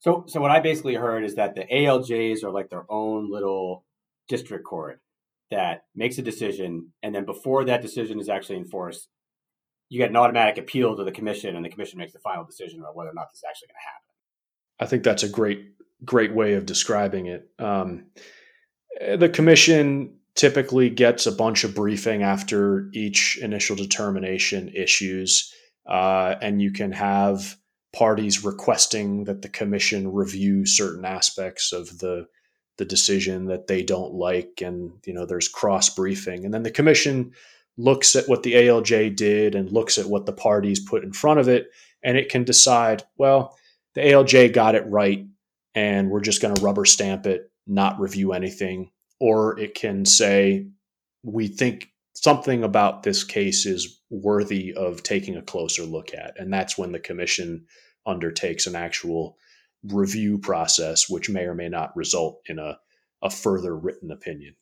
So, 0.00 0.24
so 0.28 0.40
what 0.40 0.50
I 0.50 0.60
basically 0.60 0.94
heard 0.94 1.24
is 1.24 1.36
that 1.36 1.54
the 1.54 1.64
ALJs 1.64 2.44
are 2.44 2.50
like 2.50 2.68
their 2.68 2.84
own 2.90 3.30
little 3.30 3.84
district 4.28 4.64
court 4.64 5.00
that 5.50 5.84
makes 5.94 6.18
a 6.18 6.22
decision, 6.22 6.92
and 7.02 7.14
then 7.14 7.24
before 7.24 7.64
that 7.64 7.82
decision 7.82 8.20
is 8.20 8.28
actually 8.28 8.58
enforced, 8.58 9.08
you 9.88 9.98
get 9.98 10.10
an 10.10 10.16
automatic 10.16 10.58
appeal 10.58 10.96
to 10.96 11.04
the 11.04 11.12
commission, 11.12 11.56
and 11.56 11.64
the 11.64 11.68
commission 11.68 11.98
makes 11.98 12.12
the 12.12 12.18
final 12.18 12.44
decision 12.44 12.80
about 12.80 12.96
whether 12.96 13.10
or 13.10 13.14
not 13.14 13.30
this 13.30 13.38
is 13.38 13.44
actually 13.48 13.68
going 13.68 13.76
to 13.76 13.86
happen. 13.86 14.14
I 14.80 14.86
think 14.86 15.04
that's 15.04 15.22
a 15.22 15.28
great, 15.28 15.66
great 16.04 16.34
way 16.34 16.54
of 16.54 16.66
describing 16.66 17.26
it. 17.26 17.48
Um, 17.58 18.06
the 19.00 19.28
commission 19.28 20.16
typically 20.34 20.90
gets 20.90 21.26
a 21.26 21.32
bunch 21.32 21.64
of 21.64 21.74
briefing 21.74 22.22
after 22.22 22.90
each 22.92 23.38
initial 23.40 23.76
determination 23.76 24.68
issues, 24.74 25.52
uh, 25.88 26.34
and 26.40 26.60
you 26.60 26.72
can 26.72 26.92
have 26.92 27.56
parties 27.92 28.44
requesting 28.44 29.24
that 29.24 29.42
the 29.42 29.48
commission 29.48 30.12
review 30.12 30.66
certain 30.66 31.04
aspects 31.04 31.72
of 31.72 31.98
the 31.98 32.26
the 32.76 32.84
decision 32.84 33.44
that 33.44 33.68
they 33.68 33.84
don't 33.84 34.14
like, 34.14 34.60
and 34.60 34.90
you 35.06 35.14
know 35.14 35.26
there's 35.26 35.48
cross 35.48 35.88
briefing, 35.94 36.44
and 36.44 36.52
then 36.52 36.64
the 36.64 36.70
commission 36.70 37.32
looks 37.76 38.14
at 38.16 38.28
what 38.28 38.42
the 38.42 38.54
ALJ 38.54 39.16
did 39.16 39.54
and 39.54 39.70
looks 39.70 39.98
at 39.98 40.06
what 40.06 40.26
the 40.26 40.32
parties 40.32 40.80
put 40.80 41.04
in 41.04 41.12
front 41.12 41.40
of 41.40 41.48
it, 41.48 41.68
and 42.02 42.16
it 42.16 42.28
can 42.28 42.44
decide, 42.44 43.02
well, 43.16 43.56
the 43.94 44.00
ALJ 44.00 44.52
got 44.52 44.74
it 44.74 44.86
right 44.86 45.26
and 45.74 46.10
we're 46.10 46.20
just 46.20 46.40
going 46.40 46.54
to 46.54 46.62
rubber 46.62 46.84
stamp 46.84 47.26
it, 47.26 47.50
not 47.66 47.98
review 47.98 48.32
anything. 48.32 48.90
Or 49.20 49.58
it 49.58 49.74
can 49.74 50.04
say, 50.04 50.68
we 51.22 51.48
think 51.48 51.88
something 52.14 52.62
about 52.62 53.02
this 53.02 53.24
case 53.24 53.66
is 53.66 54.00
worthy 54.10 54.72
of 54.74 55.02
taking 55.02 55.36
a 55.36 55.42
closer 55.42 55.82
look 55.82 56.14
at. 56.14 56.38
And 56.38 56.52
that's 56.52 56.78
when 56.78 56.92
the 56.92 57.00
commission 57.00 57.66
undertakes 58.06 58.66
an 58.66 58.76
actual 58.76 59.36
review 59.82 60.38
process, 60.38 61.08
which 61.08 61.28
may 61.28 61.44
or 61.44 61.54
may 61.54 61.68
not 61.68 61.96
result 61.96 62.40
in 62.46 62.58
a, 62.58 62.78
a 63.22 63.30
further 63.30 63.76
written 63.76 64.10
opinion. 64.10 64.54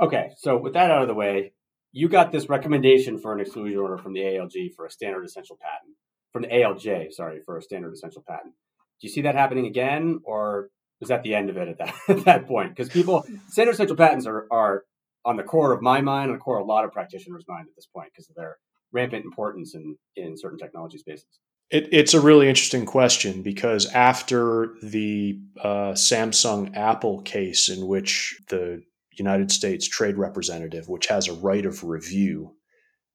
Okay, 0.00 0.30
so 0.38 0.56
with 0.58 0.74
that 0.74 0.90
out 0.90 1.02
of 1.02 1.08
the 1.08 1.14
way, 1.14 1.52
you 1.96 2.10
got 2.10 2.30
this 2.30 2.50
recommendation 2.50 3.16
for 3.16 3.32
an 3.32 3.40
exclusion 3.40 3.78
order 3.78 3.96
from 3.96 4.12
the 4.12 4.20
ALG 4.20 4.74
for 4.74 4.84
a 4.84 4.90
standard 4.90 5.24
essential 5.24 5.56
patent, 5.58 5.96
from 6.30 6.42
the 6.42 6.48
ALJ, 6.48 7.10
sorry, 7.10 7.40
for 7.46 7.56
a 7.56 7.62
standard 7.62 7.94
essential 7.94 8.22
patent. 8.28 8.52
Do 9.00 9.06
you 9.06 9.08
see 9.08 9.22
that 9.22 9.34
happening 9.34 9.64
again, 9.64 10.20
or 10.22 10.68
was 11.00 11.08
that 11.08 11.22
the 11.22 11.34
end 11.34 11.48
of 11.48 11.56
it 11.56 11.68
at 11.68 11.78
that 11.78 11.94
at 12.08 12.24
that 12.26 12.46
point? 12.46 12.76
Because 12.76 12.90
people 12.90 13.24
standard 13.48 13.72
essential 13.72 13.96
patents 13.96 14.26
are 14.26 14.46
are 14.50 14.84
on 15.24 15.36
the 15.36 15.42
core 15.42 15.72
of 15.72 15.80
my 15.80 16.02
mind 16.02 16.30
on 16.30 16.36
the 16.36 16.38
core 16.38 16.58
of 16.58 16.66
a 16.66 16.68
lot 16.68 16.84
of 16.84 16.92
practitioners' 16.92 17.46
mind 17.48 17.66
at 17.66 17.74
this 17.74 17.86
point 17.86 18.10
because 18.12 18.28
of 18.28 18.36
their 18.36 18.58
rampant 18.92 19.24
importance 19.24 19.74
in 19.74 19.96
in 20.16 20.36
certain 20.36 20.58
technology 20.58 20.98
spaces. 20.98 21.38
It, 21.70 21.88
it's 21.92 22.12
a 22.12 22.20
really 22.20 22.46
interesting 22.46 22.84
question 22.84 23.40
because 23.40 23.86
after 23.86 24.74
the 24.82 25.40
uh, 25.58 25.92
Samsung 25.92 26.76
Apple 26.76 27.22
case, 27.22 27.70
in 27.70 27.86
which 27.86 28.38
the 28.50 28.82
United 29.16 29.50
States 29.50 29.88
Trade 29.88 30.16
Representative, 30.16 30.88
which 30.88 31.06
has 31.06 31.28
a 31.28 31.34
right 31.34 31.64
of 31.64 31.84
review 31.84 32.54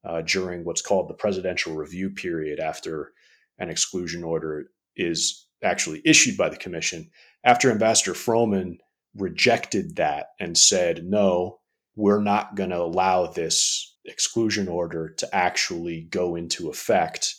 uh, 0.04 0.22
during 0.22 0.64
what's 0.64 0.82
called 0.82 1.08
the 1.08 1.14
presidential 1.14 1.74
review 1.74 2.10
period 2.10 2.58
after 2.58 3.12
an 3.58 3.70
exclusion 3.70 4.24
order 4.24 4.66
is 4.96 5.46
actually 5.62 6.02
issued 6.04 6.36
by 6.36 6.48
the 6.48 6.56
commission, 6.56 7.10
after 7.44 7.70
Ambassador 7.70 8.12
Froman 8.12 8.78
rejected 9.16 9.96
that 9.96 10.28
and 10.40 10.56
said, 10.56 11.04
no, 11.04 11.60
we're 11.94 12.20
not 12.20 12.56
going 12.56 12.70
to 12.70 12.80
allow 12.80 13.26
this 13.26 13.96
exclusion 14.04 14.68
order 14.68 15.10
to 15.10 15.34
actually 15.34 16.02
go 16.10 16.34
into 16.34 16.68
effect. 16.68 17.36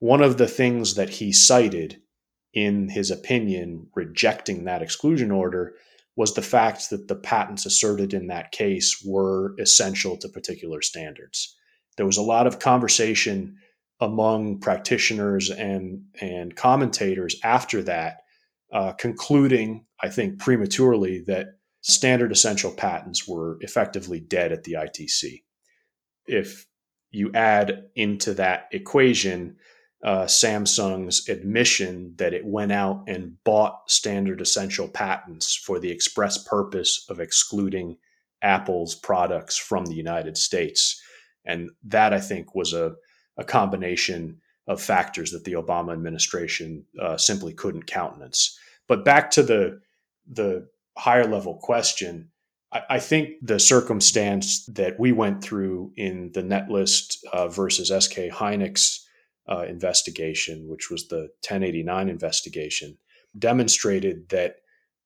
One 0.00 0.22
of 0.22 0.36
the 0.36 0.48
things 0.48 0.94
that 0.94 1.08
he 1.08 1.32
cited 1.32 2.02
in 2.52 2.90
his 2.90 3.10
opinion 3.10 3.86
rejecting 3.94 4.64
that 4.64 4.82
exclusion 4.82 5.30
order 5.30 5.74
was 6.16 6.34
the 6.34 6.42
fact 6.42 6.90
that 6.90 7.08
the 7.08 7.14
patents 7.16 7.64
asserted 7.64 8.12
in 8.12 8.26
that 8.26 8.52
case 8.52 9.02
were 9.04 9.54
essential 9.58 10.16
to 10.18 10.28
particular 10.28 10.82
standards. 10.82 11.56
There 11.96 12.06
was 12.06 12.18
a 12.18 12.22
lot 12.22 12.46
of 12.46 12.58
conversation 12.58 13.56
among 14.00 14.58
practitioners 14.58 15.50
and, 15.50 16.02
and 16.20 16.54
commentators 16.56 17.36
after 17.44 17.82
that, 17.84 18.22
uh, 18.72 18.92
concluding, 18.92 19.86
I 20.02 20.08
think, 20.08 20.38
prematurely 20.38 21.20
that 21.28 21.58
standard 21.82 22.32
essential 22.32 22.72
patents 22.72 23.26
were 23.28 23.58
effectively 23.60 24.20
dead 24.20 24.52
at 24.52 24.64
the 24.64 24.72
ITC. 24.72 25.42
If 26.26 26.66
you 27.10 27.30
add 27.34 27.84
into 27.94 28.34
that 28.34 28.68
equation 28.72 29.56
uh, 30.02 30.24
Samsung's 30.24 31.28
admission 31.28 32.14
that 32.16 32.34
it 32.34 32.44
went 32.44 32.72
out 32.72 33.04
and 33.06 33.36
bought 33.44 33.88
standard 33.88 34.40
essential 34.40 34.88
patents 34.88 35.54
for 35.54 35.78
the 35.78 35.90
express 35.90 36.42
purpose 36.42 37.06
of 37.08 37.20
excluding 37.20 37.96
Apple's 38.42 38.96
products 38.96 39.56
from 39.56 39.86
the 39.86 39.94
United 39.94 40.36
States. 40.36 41.00
And 41.44 41.70
that, 41.84 42.12
I 42.12 42.20
think, 42.20 42.54
was 42.54 42.72
a, 42.72 42.94
a 43.36 43.44
combination 43.44 44.40
of 44.66 44.82
factors 44.82 45.30
that 45.30 45.44
the 45.44 45.52
Obama 45.52 45.92
administration 45.92 46.84
uh, 47.00 47.16
simply 47.16 47.52
couldn't 47.52 47.86
countenance. 47.86 48.58
But 48.88 49.04
back 49.04 49.30
to 49.32 49.42
the, 49.42 49.80
the 50.28 50.68
higher 50.96 51.26
level 51.26 51.54
question, 51.54 52.30
I, 52.88 53.00
think 53.00 53.34
the 53.42 53.60
circumstance 53.60 54.64
that 54.64 54.98
we 54.98 55.12
went 55.12 55.44
through 55.44 55.92
in 55.96 56.32
the 56.32 56.42
Netlist 56.42 57.18
uh, 57.30 57.48
versus 57.48 57.88
SK 57.88 58.30
Hynix 58.32 59.00
uh, 59.50 59.64
investigation, 59.68 60.68
which 60.68 60.90
was 60.90 61.08
the 61.08 61.30
1089 61.46 62.08
investigation, 62.08 62.96
demonstrated 63.38 64.28
that 64.28 64.56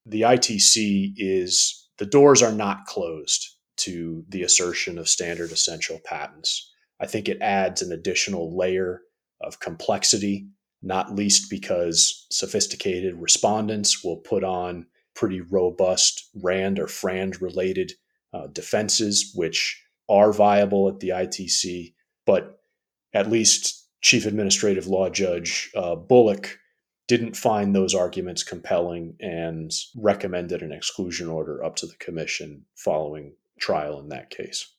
the 0.04 0.22
ITC 0.22 1.14
is 1.16 1.88
the 1.98 2.06
doors 2.06 2.42
are 2.42 2.52
not 2.52 2.86
closed 2.86 3.56
to 3.78 4.24
the 4.28 4.42
assertion 4.42 4.98
of 4.98 5.08
standard 5.08 5.52
essential 5.52 6.00
patents. 6.04 6.72
I 7.00 7.06
think 7.06 7.28
it 7.28 7.40
adds 7.40 7.82
an 7.82 7.92
additional 7.92 8.56
layer 8.56 9.02
of 9.40 9.60
complexity, 9.60 10.48
not 10.82 11.14
least 11.14 11.50
because 11.50 12.26
sophisticated 12.30 13.14
respondents 13.16 14.02
will 14.02 14.16
put 14.16 14.44
on 14.44 14.86
pretty 15.14 15.40
robust 15.40 16.28
RAND 16.34 16.78
or 16.78 16.86
FRAND 16.86 17.40
related 17.42 17.92
uh, 18.32 18.46
defenses, 18.48 19.32
which 19.34 19.82
are 20.08 20.32
viable 20.32 20.88
at 20.88 21.00
the 21.00 21.08
ITC, 21.08 21.94
but 22.24 22.60
at 23.12 23.30
least 23.30 23.85
Chief 24.06 24.24
Administrative 24.24 24.86
Law 24.86 25.08
Judge 25.08 25.68
uh, 25.74 25.96
Bullock 25.96 26.60
didn't 27.08 27.36
find 27.36 27.74
those 27.74 27.92
arguments 27.92 28.44
compelling 28.44 29.16
and 29.18 29.72
recommended 29.96 30.62
an 30.62 30.70
exclusion 30.70 31.28
order 31.28 31.64
up 31.64 31.74
to 31.74 31.86
the 31.86 31.96
commission 31.96 32.66
following 32.76 33.32
trial 33.58 33.98
in 33.98 34.10
that 34.10 34.30
case. 34.30 34.72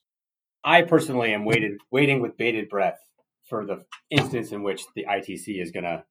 I 0.64 0.80
personally 0.80 1.34
am 1.34 1.44
waited, 1.44 1.72
waiting 1.90 2.22
with 2.22 2.38
bated 2.38 2.70
breath 2.70 3.00
for 3.46 3.66
the 3.66 3.84
instance 4.08 4.50
in 4.50 4.62
which 4.62 4.84
the 4.96 5.04
ITC 5.04 5.60
is 5.60 5.72
going 5.72 5.84
to, 5.84 6.04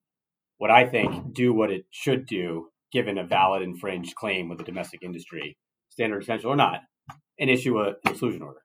what 0.58 0.70
I 0.70 0.86
think, 0.86 1.34
do 1.34 1.52
what 1.52 1.72
it 1.72 1.86
should 1.90 2.24
do 2.24 2.68
given 2.92 3.18
a 3.18 3.24
valid 3.24 3.62
infringed 3.62 4.14
claim 4.14 4.48
with 4.48 4.58
the 4.58 4.64
domestic 4.64 5.02
industry, 5.02 5.58
standard 5.88 6.22
essential 6.22 6.52
or 6.52 6.56
not, 6.56 6.82
and 7.36 7.50
issue 7.50 7.80
a, 7.80 7.88
an 7.88 7.96
exclusion 8.06 8.42
order. 8.42 8.60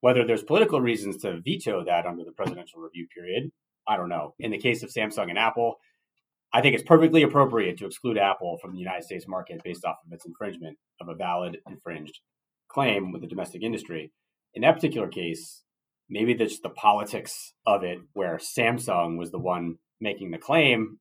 Whether 0.00 0.26
there's 0.26 0.42
political 0.42 0.80
reasons 0.80 1.18
to 1.18 1.40
veto 1.40 1.84
that 1.84 2.06
under 2.06 2.24
the 2.24 2.32
presidential 2.32 2.80
review 2.80 3.06
period, 3.14 3.52
I 3.86 3.96
don't 3.96 4.08
know. 4.08 4.34
In 4.38 4.50
the 4.50 4.58
case 4.58 4.82
of 4.82 4.90
Samsung 4.90 5.28
and 5.28 5.38
Apple, 5.38 5.76
I 6.52 6.60
think 6.60 6.74
it's 6.74 6.84
perfectly 6.84 7.22
appropriate 7.22 7.78
to 7.78 7.86
exclude 7.86 8.16
Apple 8.16 8.58
from 8.58 8.72
the 8.72 8.78
United 8.78 9.04
States 9.04 9.26
market 9.26 9.60
based 9.64 9.84
off 9.84 9.96
of 10.06 10.12
its 10.12 10.24
infringement 10.24 10.78
of 11.00 11.08
a 11.08 11.14
valid 11.14 11.58
infringed 11.68 12.20
claim 12.68 13.12
with 13.12 13.22
the 13.22 13.28
domestic 13.28 13.62
industry. 13.62 14.12
In 14.54 14.62
that 14.62 14.74
particular 14.74 15.08
case, 15.08 15.62
maybe 16.08 16.34
just 16.34 16.62
the 16.62 16.68
politics 16.70 17.54
of 17.66 17.82
it, 17.82 17.98
where 18.12 18.36
Samsung 18.36 19.18
was 19.18 19.30
the 19.30 19.38
one 19.38 19.78
making 20.00 20.30
the 20.30 20.38
claim, 20.38 21.00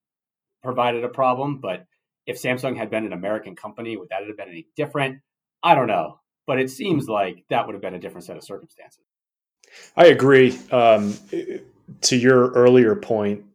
provided 0.63 1.04
a 1.04 1.10
problem. 1.10 1.60
But 1.62 1.86
if 2.26 2.41
Samsung 2.41 2.78
had 2.78 2.89
been 2.89 3.06
an 3.06 3.13
American 3.13 3.56
company, 3.56 3.96
would 3.96 4.10
that 4.10 4.26
have 4.26 4.38
been 4.38 4.50
any 4.50 4.67
different? 4.76 5.19
I 5.62 5.76
don't 5.76 5.88
know. 5.88 6.19
But 6.48 6.60
it 6.60 6.72
seems 6.72 7.08
like 7.08 7.43
that 7.50 7.65
would 7.67 7.74
have 7.74 7.82
been 7.82 7.93
a 7.93 8.00
different 8.00 8.26
set 8.26 8.38
of 8.38 8.43
circumstances. 8.43 9.04
I 9.96 10.08
agree. 10.08 10.58
Um, 10.72 11.13
to 12.01 12.15
your 12.15 12.51
earlier 12.51 12.95
point, 12.95 13.45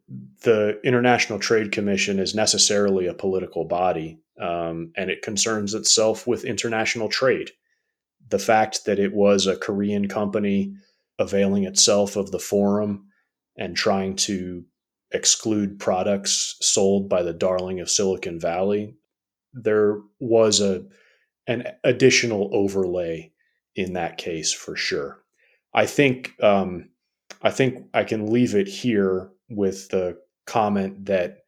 the 0.41 0.79
International 0.83 1.39
Trade 1.39 1.71
Commission 1.71 2.19
is 2.19 2.33
necessarily 2.33 3.07
a 3.07 3.13
political 3.13 3.65
body, 3.65 4.19
um, 4.39 4.91
and 4.95 5.09
it 5.09 5.21
concerns 5.21 5.73
itself 5.73 6.25
with 6.25 6.45
international 6.45 7.09
trade. 7.09 7.51
The 8.29 8.39
fact 8.39 8.85
that 8.85 8.99
it 8.99 9.13
was 9.13 9.47
a 9.47 9.57
Korean 9.57 10.07
company 10.07 10.75
availing 11.17 11.65
itself 11.65 12.15
of 12.15 12.31
the 12.31 12.39
forum 12.39 13.07
and 13.57 13.75
trying 13.75 14.15
to 14.15 14.63
exclude 15.11 15.79
products 15.79 16.55
sold 16.61 17.09
by 17.09 17.23
the 17.23 17.33
darling 17.33 17.79
of 17.79 17.89
Silicon 17.89 18.39
Valley, 18.39 18.95
there 19.53 19.99
was 20.19 20.61
a 20.61 20.85
an 21.47 21.65
additional 21.83 22.49
overlay 22.53 23.31
in 23.75 23.93
that 23.93 24.17
case 24.17 24.53
for 24.53 24.75
sure. 24.75 25.19
I 25.73 25.87
think 25.87 26.35
um, 26.43 26.89
I 27.41 27.51
think 27.51 27.87
I 27.93 28.03
can 28.03 28.31
leave 28.31 28.55
it 28.55 28.67
here 28.67 29.29
with 29.49 29.89
the 29.89 30.19
comment 30.45 31.05
that 31.05 31.43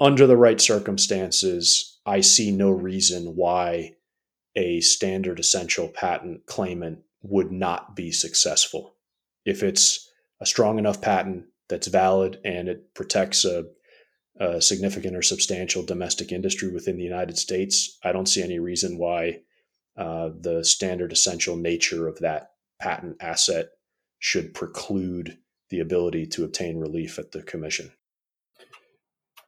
under 0.00 0.26
the 0.26 0.36
right 0.36 0.60
circumstances, 0.60 2.00
I 2.04 2.20
see 2.20 2.50
no 2.50 2.70
reason 2.70 3.36
why 3.36 3.94
a 4.56 4.80
standard 4.80 5.38
essential 5.38 5.88
patent 5.88 6.46
claimant 6.46 7.00
would 7.22 7.52
not 7.52 7.94
be 7.94 8.10
successful. 8.10 8.96
If 9.44 9.62
it's 9.62 10.10
a 10.40 10.46
strong 10.46 10.78
enough 10.78 11.00
patent 11.00 11.44
that's 11.68 11.86
valid 11.86 12.40
and 12.44 12.68
it 12.68 12.94
protects 12.94 13.44
a, 13.44 13.66
a, 14.40 14.60
significant 14.60 15.16
or 15.16 15.22
substantial 15.22 15.84
domestic 15.84 16.32
industry 16.32 16.68
within 16.70 16.96
the 16.96 17.04
United 17.04 17.38
States, 17.38 17.98
I 18.02 18.12
don't 18.12 18.28
see 18.28 18.42
any 18.42 18.58
reason 18.58 18.98
why 18.98 19.40
uh, 19.96 20.30
the 20.38 20.64
standard 20.64 21.12
essential 21.12 21.56
nature 21.56 22.08
of 22.08 22.18
that 22.18 22.50
patent 22.80 23.16
asset 23.20 23.68
should 24.22 24.54
preclude 24.54 25.36
the 25.68 25.80
ability 25.80 26.24
to 26.24 26.44
obtain 26.44 26.78
relief 26.78 27.18
at 27.18 27.32
the 27.32 27.42
commission. 27.42 27.90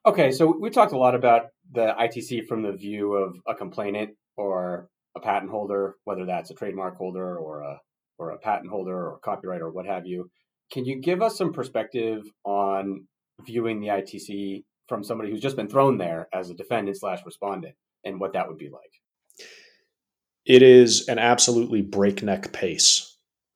Okay, 0.04 0.32
so 0.32 0.52
we 0.60 0.68
talked 0.68 0.92
a 0.92 0.98
lot 0.98 1.14
about 1.14 1.46
the 1.70 1.94
ITC 1.98 2.48
from 2.48 2.62
the 2.62 2.72
view 2.72 3.14
of 3.14 3.37
a 3.46 3.54
complainant 3.54 4.16
or 4.37 4.88
a 5.16 5.20
patent 5.20 5.52
holder, 5.52 5.94
whether 6.02 6.26
that's 6.26 6.50
a 6.50 6.54
trademark 6.54 6.96
holder 6.96 7.38
or 7.38 7.60
a 7.62 7.78
or 8.18 8.30
a 8.30 8.38
patent 8.38 8.68
holder 8.68 8.96
or 8.96 9.18
copyright 9.20 9.60
or 9.60 9.70
what 9.70 9.87
have 9.87 10.06
you. 10.06 10.28
Can 10.72 10.84
you 10.84 11.00
give 11.00 11.22
us 11.22 11.38
some 11.38 11.52
perspective 11.52 12.24
on 12.44 13.06
viewing 13.46 13.80
the 13.80 13.88
ITC 13.88 14.64
from 14.88 15.04
somebody 15.04 15.30
who's 15.30 15.40
just 15.40 15.56
been 15.56 15.68
thrown 15.68 15.98
there 15.98 16.28
as 16.34 16.50
a 16.50 16.54
defendant 16.54 16.98
slash 16.98 17.20
respondent 17.24 17.74
and 18.04 18.18
what 18.18 18.32
that 18.32 18.48
would 18.48 18.58
be 18.58 18.70
like? 18.70 19.46
It 20.44 20.62
is 20.62 21.08
an 21.08 21.20
absolutely 21.20 21.80
breakneck 21.80 22.52
pace, 22.52 23.13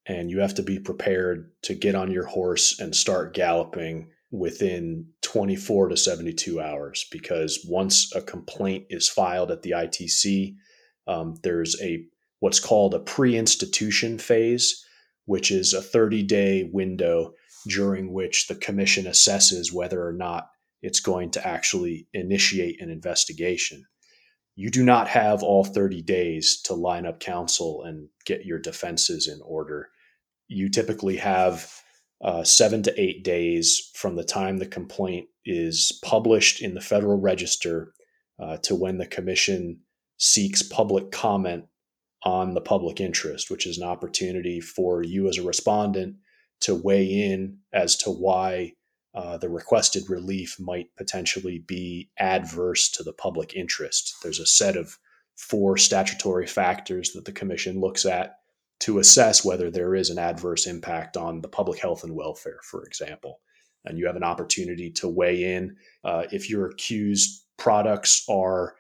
and 0.09 0.31
you 0.31 0.41
have 0.41 0.55
to 0.55 0.63
be 0.63 0.79
prepared 0.79 1.51
to 1.63 1.75
get 1.75 1.95
on 1.95 2.11
your 2.11 2.25
horse 2.25 2.81
and 2.81 2.97
start 2.97 3.35
galloping 3.35 4.09
within 4.31 5.07
24 5.23 5.89
to 5.89 5.97
72 5.97 6.61
hours 6.61 7.07
because 7.13 7.65
once 7.69 8.15
a 8.15 8.23
complaint 8.23 8.87
is 8.89 9.09
filed 9.09 9.51
at 9.51 9.63
the 9.63 9.73
ITC, 9.73 10.55
um, 11.07 11.35
there's 11.43 11.81
a 11.83 12.05
what's 12.41 12.61
called 12.61 12.95
a 12.95 13.01
pre-institution 13.01 14.19
phase, 14.19 14.85
which 15.27 15.51
is 15.51 15.75
a 15.75 15.81
30-day 15.81 16.71
window 16.73 17.33
during 17.67 18.13
which 18.13 18.47
the 18.47 18.55
commission 18.55 19.05
assesses 19.05 19.73
whether 19.73 20.07
or 20.07 20.13
not 20.13 20.49
it's 20.81 21.01
going 21.01 21.31
to 21.33 21.47
actually 21.47 22.07
initiate 22.15 22.81
an 22.81 22.91
investigation. 22.91 23.85
You 24.55 24.71
do 24.71 24.85
not 24.85 25.09
have 25.09 25.43
all 25.43 25.65
30 25.65 26.03
days 26.03 26.61
to 26.63 26.75
line 26.75 27.07
up 27.07 27.21
counsel 27.21 27.83
and 27.83 28.09
get 28.25 28.45
your 28.45 28.59
defenses 28.59 29.27
in 29.29 29.41
order. 29.45 29.91
You 30.49 30.69
typically 30.69 31.17
have 31.17 31.73
uh, 32.23 32.43
seven 32.43 32.83
to 32.83 33.01
eight 33.01 33.23
days 33.23 33.91
from 33.95 34.17
the 34.17 34.25
time 34.25 34.59
the 34.59 34.67
complaint 34.67 35.29
is 35.45 35.99
published 36.05 36.61
in 36.61 36.75
the 36.75 36.81
Federal 36.81 37.21
Register 37.21 37.93
uh, 38.41 38.57
to 38.59 38.75
when 38.75 38.99
the 38.99 39.07
Commission 39.07 39.81
seeks 40.19 40.63
public 40.63 41.13
comment 41.13 41.67
on 42.25 42.55
the 42.55 42.61
public 42.61 43.01
interest, 43.01 43.51
which 43.51 43.67
is 43.67 43.79
an 43.79 43.87
opportunity 43.87 44.61
for 44.61 45.03
you 45.03 45.29
as 45.29 45.39
a 45.39 45.43
respondent 45.43 46.17
to 46.61 46.75
weigh 46.75 47.07
in 47.07 47.59
as 47.73 47.97
to 47.97 48.11
why 48.11 48.73
uh, 49.15 49.39
the 49.39 49.49
requested 49.49 50.11
relief 50.11 50.59
might 50.59 50.89
potentially 50.97 51.59
be 51.59 52.11
adverse 52.19 52.91
to 52.91 53.03
the 53.03 53.13
public 53.13 53.55
interest. 53.55 54.17
There's 54.23 54.41
a 54.41 54.47
set 54.47 54.77
of 54.77 54.99
four 55.37 55.77
statutory 55.77 56.47
factors 56.47 57.13
that 57.13 57.25
the 57.25 57.33
Commission 57.33 57.81
looks 57.81 58.05
at 58.05 58.39
to 58.81 58.99
assess 58.99 59.45
whether 59.45 59.71
there 59.71 59.95
is 59.95 60.11
an 60.11 60.19
adverse 60.19 60.67
impact 60.67 61.17
on 61.17 61.41
the 61.41 61.49
public 61.49 61.81
health 61.81 62.05
and 62.05 62.15
welfare, 62.15 62.61
for 62.63 62.85
example. 62.85 63.41
And 63.85 63.99
you 63.99 64.07
have 64.07 64.17
an 64.17 64.25
opportunity 64.25 64.91
to 64.93 65.09
weigh 65.09 65.55
in 65.55 65.77
uh, 66.05 66.25
if 66.31 66.51
your 66.51 66.67
accused 66.67 67.45
products 67.57 68.25
are, 68.29 68.77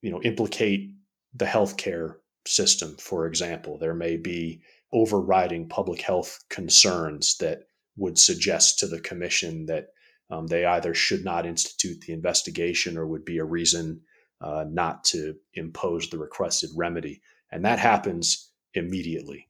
you 0.00 0.10
know, 0.10 0.22
implicate 0.22 0.90
the 1.34 1.44
healthcare 1.44 2.16
system, 2.46 2.96
for 2.98 3.26
example. 3.26 3.78
There 3.78 3.94
may 3.94 4.16
be 4.16 4.62
overriding 4.92 5.68
public 5.68 6.00
health 6.00 6.38
concerns 6.48 7.36
that 7.38 7.60
would 7.96 8.18
suggest 8.18 8.78
to 8.78 8.86
the 8.86 9.00
commission 9.00 9.66
that 9.66 9.88
um, 10.30 10.46
they 10.46 10.64
either 10.64 10.94
should 10.94 11.24
not 11.24 11.46
institute 11.46 12.00
the 12.00 12.12
investigation 12.12 12.96
or 12.96 13.06
would 13.06 13.24
be 13.24 13.38
a 13.38 13.44
reason 13.44 14.00
uh, 14.40 14.64
not 14.68 15.04
to 15.04 15.34
impose 15.54 16.08
the 16.08 16.18
requested 16.18 16.70
remedy. 16.74 17.20
And 17.50 17.64
that 17.64 17.78
happens 17.78 18.51
immediately. 18.74 19.48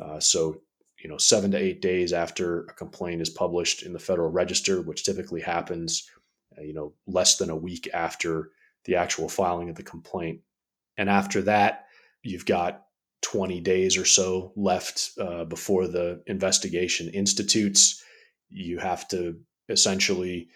Uh, 0.00 0.20
so, 0.20 0.60
you 1.02 1.10
know, 1.10 1.18
seven 1.18 1.50
to 1.50 1.58
eight 1.58 1.80
days 1.82 2.12
after 2.12 2.60
a 2.60 2.72
complaint 2.74 3.20
is 3.20 3.30
published 3.30 3.82
in 3.82 3.92
the 3.92 3.98
Federal 3.98 4.30
Register, 4.30 4.80
which 4.80 5.04
typically 5.04 5.40
happens, 5.40 6.08
uh, 6.56 6.62
you 6.62 6.72
know, 6.72 6.94
less 7.06 7.36
than 7.36 7.50
a 7.50 7.56
week 7.56 7.88
after 7.92 8.50
the 8.84 8.96
actual 8.96 9.28
filing 9.28 9.68
of 9.68 9.76
the 9.76 9.82
complaint. 9.82 10.40
And 10.96 11.10
after 11.10 11.42
that, 11.42 11.86
you've 12.22 12.46
got 12.46 12.84
20 13.22 13.60
days 13.60 13.96
or 13.96 14.04
so 14.04 14.52
left 14.56 15.10
uh, 15.18 15.44
before 15.44 15.88
the 15.88 16.22
investigation 16.26 17.08
institutes. 17.08 18.02
You 18.50 18.78
have 18.78 19.08
to 19.08 19.40
essentially 19.68 20.48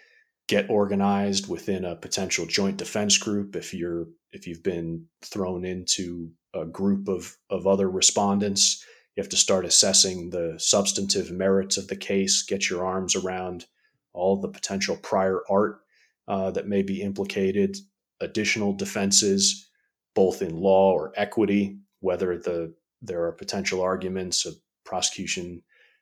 get 0.47 0.69
organized 0.69 1.47
within 1.47 1.85
a 1.85 1.95
potential 1.95 2.45
joint 2.45 2.77
defense 2.77 3.17
group 3.17 3.55
if 3.55 3.73
you're 3.73 4.07
if 4.31 4.47
you've 4.47 4.63
been 4.63 5.05
thrown 5.23 5.65
into 5.65 6.31
a 6.53 6.65
group 6.65 7.07
of 7.07 7.37
of 7.49 7.67
other 7.67 7.89
respondents 7.89 8.83
you 9.15 9.21
have 9.21 9.29
to 9.29 9.37
start 9.37 9.65
assessing 9.65 10.29
the 10.29 10.55
substantive 10.57 11.31
merits 11.31 11.77
of 11.77 11.87
the 11.87 11.95
case 11.95 12.43
get 12.43 12.69
your 12.69 12.85
arms 12.85 13.15
around 13.15 13.65
all 14.13 14.39
the 14.39 14.47
potential 14.47 14.97
prior 14.97 15.41
art 15.49 15.81
uh, 16.27 16.51
that 16.51 16.67
may 16.67 16.81
be 16.81 17.01
implicated 17.01 17.77
additional 18.21 18.73
defenses 18.73 19.69
both 20.15 20.41
in 20.41 20.55
law 20.55 20.91
or 20.91 21.13
equity 21.15 21.77
whether 21.99 22.37
the 22.37 22.73
there 23.01 23.23
are 23.23 23.31
potential 23.31 23.81
arguments 23.81 24.45
of 24.45 24.55
prosecution 24.83 25.61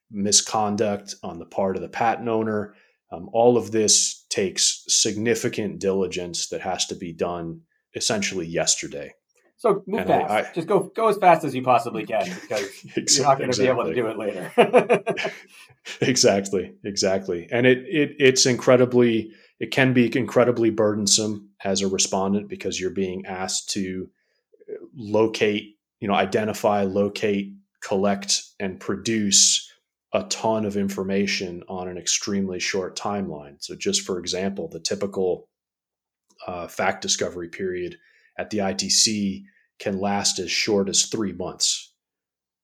misconduct 0.10 1.16
on 1.24 1.38
the 1.38 1.46
part 1.46 1.76
of 1.76 1.82
the 1.82 1.90
patent 1.90 2.30
owner 2.30 2.74
um, 3.12 3.30
all 3.32 3.58
of 3.58 3.72
this 3.72 4.26
takes 4.30 4.84
significant 4.88 5.80
diligence 5.80 6.50
that 6.50 6.62
has 6.62 6.86
to 6.88 6.96
be 6.96 7.14
done 7.14 7.62
essentially 7.96 8.46
yesterday. 8.46 9.14
So 9.58 9.84
move 9.88 10.02
and 10.02 10.10
fast. 10.10 10.32
I, 10.32 10.40
I, 10.40 10.54
Just 10.54 10.68
go 10.68 10.92
go 10.96 11.08
as 11.08 11.18
fast 11.18 11.44
as 11.44 11.56
you 11.56 11.64
possibly 11.64 12.06
can 12.06 12.24
because 12.42 13.18
you're 13.18 13.28
not 13.28 13.40
going 13.40 13.52
to 13.52 13.62
exactly. 13.62 13.66
be 13.66 13.70
able 13.70 13.84
to 13.86 13.96
do 13.96 14.08
it 14.08 14.18
later. 14.18 15.34
exactly, 16.02 16.74
exactly. 16.84 17.48
And 17.52 17.66
it 17.66 17.80
it 17.88 18.16
it's 18.20 18.46
incredibly 18.46 19.32
it 19.60 19.72
can 19.72 19.94
be 19.94 20.16
incredibly 20.16 20.70
burdensome 20.70 21.50
as 21.64 21.82
a 21.82 21.88
respondent 21.88 22.48
because 22.48 22.80
you're 22.80 22.92
being 22.92 23.26
asked 23.26 23.72
to 23.72 24.08
locate, 24.96 25.76
you 26.00 26.08
know, 26.08 26.14
identify, 26.14 26.84
locate, 26.84 27.54
collect, 27.82 28.44
and 28.60 28.80
produce 28.80 29.72
a 30.14 30.24
ton 30.26 30.66
of 30.66 30.78
information 30.78 31.64
on 31.68 31.88
an 31.88 31.98
extremely 31.98 32.60
short 32.60 32.98
timeline. 32.98 33.56
So, 33.60 33.76
just 33.76 34.02
for 34.02 34.20
example, 34.20 34.68
the 34.68 34.80
typical 34.80 35.50
uh, 36.46 36.68
fact 36.68 37.02
discovery 37.02 37.50
period 37.50 37.98
at 38.38 38.50
the 38.50 38.60
ITC 38.60 39.44
can 39.80 40.00
last 40.00 40.40
as 40.40 40.52
short 40.52 40.90
as 40.90 41.06
three 41.06 41.34
months, 41.34 41.94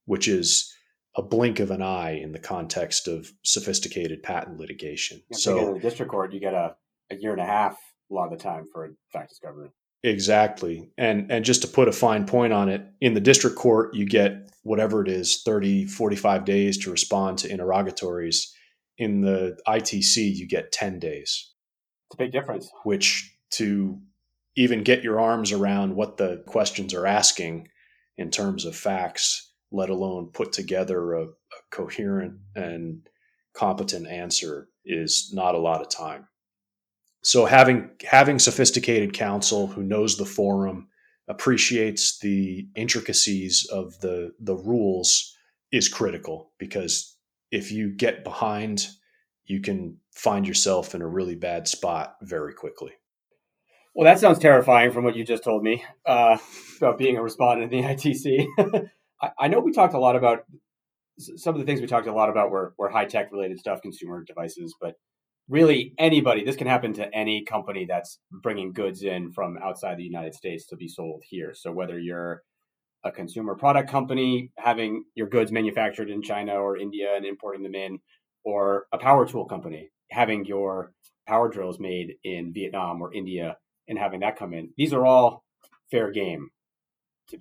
which 0.05 0.27
is 0.27 0.73
a 1.15 1.21
blink 1.21 1.59
of 1.59 1.69
an 1.69 1.81
eye 1.81 2.12
in 2.12 2.31
the 2.31 2.39
context 2.39 3.07
of 3.07 3.31
sophisticated 3.43 4.23
patent 4.23 4.59
litigation. 4.59 5.21
so, 5.31 5.67
in 5.67 5.73
the 5.75 5.79
district 5.79 6.12
court, 6.12 6.33
you 6.33 6.39
get 6.39 6.53
a, 6.53 6.75
a 7.12 7.15
year 7.15 7.31
and 7.31 7.41
a 7.41 7.45
half 7.45 7.77
a 8.09 8.13
lot 8.13 8.31
of 8.31 8.38
the 8.38 8.43
time 8.43 8.65
for 8.71 8.86
a 8.86 8.89
fact 9.12 9.29
discovery. 9.29 9.69
Exactly. 10.03 10.89
And 10.97 11.31
and 11.31 11.45
just 11.45 11.62
to 11.62 11.67
put 11.67 11.88
a 11.88 11.93
fine 11.93 12.25
point 12.25 12.51
on 12.51 12.69
it, 12.69 12.86
in 12.99 13.13
the 13.13 13.21
district 13.21 13.55
court 13.55 13.93
you 13.93 14.05
get 14.05 14.51
whatever 14.63 15.01
it 15.01 15.07
is 15.07 15.41
30 15.43 15.86
45 15.86 16.45
days 16.45 16.77
to 16.79 16.91
respond 16.91 17.38
to 17.39 17.49
interrogatories. 17.49 18.53
In 18.97 19.21
the 19.21 19.57
ITC 19.67 20.36
you 20.36 20.47
get 20.47 20.71
10 20.71 20.99
days. 20.99 21.51
It's 22.09 22.15
a 22.15 22.17
big 22.17 22.31
difference. 22.31 22.69
Which 22.83 23.33
to 23.51 23.99
even 24.55 24.83
get 24.83 25.03
your 25.03 25.19
arms 25.19 25.51
around 25.51 25.95
what 25.95 26.17
the 26.17 26.43
questions 26.47 26.93
are 26.93 27.07
asking 27.07 27.67
in 28.17 28.29
terms 28.29 28.65
of 28.65 28.75
facts, 28.75 29.51
let 29.71 29.89
alone 29.89 30.29
put 30.33 30.53
together 30.53 31.13
a, 31.13 31.23
a 31.23 31.59
coherent 31.71 32.35
and 32.55 33.07
competent 33.53 34.07
answer 34.07 34.69
is 34.85 35.31
not 35.33 35.55
a 35.55 35.59
lot 35.59 35.81
of 35.81 35.89
time. 35.89 36.27
So 37.23 37.45
having 37.45 37.89
having 38.03 38.37
sophisticated 38.37 39.13
counsel 39.13 39.67
who 39.67 39.81
knows 39.81 40.17
the 40.17 40.25
forum 40.25 40.89
appreciates 41.27 42.19
the 42.19 42.67
intricacies 42.75 43.65
of 43.71 43.97
the 44.01 44.33
the 44.39 44.55
rules 44.55 45.35
is 45.71 45.87
critical 45.87 46.51
because 46.59 47.17
if 47.49 47.71
you 47.71 47.89
get 47.89 48.25
behind 48.25 48.87
you 49.45 49.61
can 49.61 49.97
find 50.13 50.47
yourself 50.47 50.93
in 50.95 51.01
a 51.01 51.07
really 51.07 51.35
bad 51.35 51.67
spot 51.67 52.17
very 52.21 52.53
quickly 52.53 52.91
well 53.93 54.06
that 54.06 54.19
sounds 54.19 54.39
terrifying 54.39 54.91
from 54.91 55.03
what 55.03 55.15
you 55.15 55.23
just 55.23 55.43
told 55.43 55.63
me 55.63 55.84
uh, 56.06 56.38
about 56.77 56.97
being 56.97 57.17
a 57.17 57.23
respondent 57.23 57.73
in 57.73 57.82
the 57.82 57.88
itc 57.93 58.88
I, 59.21 59.29
I, 59.39 59.47
know 59.47 59.60
we 59.60 59.71
talked 59.71 59.93
a 59.93 59.99
lot 59.99 60.15
about 60.15 60.45
some 61.19 61.53
of 61.53 61.60
the 61.60 61.65
things 61.65 61.79
we 61.79 61.88
talked 61.88 62.08
a 62.08 62.13
lot 62.13 62.29
about 62.29 62.51
were, 62.51 62.73
were 62.77 62.89
high 62.89 63.06
tech 63.06 63.32
related 63.32 63.60
stuff 63.60 63.82
consumer 63.82 64.23
devices 64.23 64.75
but 64.79 64.95
really 65.49 65.93
anybody 65.97 66.43
this 66.43 66.56
can 66.56 66.67
happen 66.67 66.93
to 66.93 67.13
any 67.13 67.43
company 67.43 67.86
that's 67.86 68.19
bringing 68.32 68.71
goods 68.71 69.03
in 69.03 69.32
from 69.32 69.58
outside 69.58 69.97
the 69.97 70.03
united 70.03 70.34
states 70.34 70.65
to 70.67 70.75
be 70.75 70.88
sold 70.88 71.21
here. 71.27 71.53
So 71.53 71.71
whether 71.71 71.99
you're 71.99 72.43
a 73.03 73.12
consumer 73.12 73.56
product 73.56 73.89
company 73.89 74.51
having 74.58 75.03
your 75.15 75.27
goods 75.27 75.51
manufactured 75.51 76.10
in 76.10 76.21
china 76.21 76.53
or 76.53 76.77
india 76.77 77.15
and 77.15 77.25
importing 77.25 77.63
them 77.63 77.75
in 77.75 77.99
or 78.45 78.86
a 78.93 78.97
power 78.97 79.27
tool 79.27 79.45
company 79.45 79.91
having 80.12 80.45
your 80.45 80.93
power 81.27 81.49
drills 81.49 81.79
made 81.79 82.13
in 82.23 82.53
vietnam 82.53 83.01
or 83.01 83.13
india 83.13 83.58
and 83.87 83.97
having 83.97 84.21
that 84.21 84.37
come 84.37 84.53
in. 84.53 84.69
These 84.77 84.93
are 84.93 85.05
all 85.05 85.43
fair 85.91 86.11
game 86.11 86.49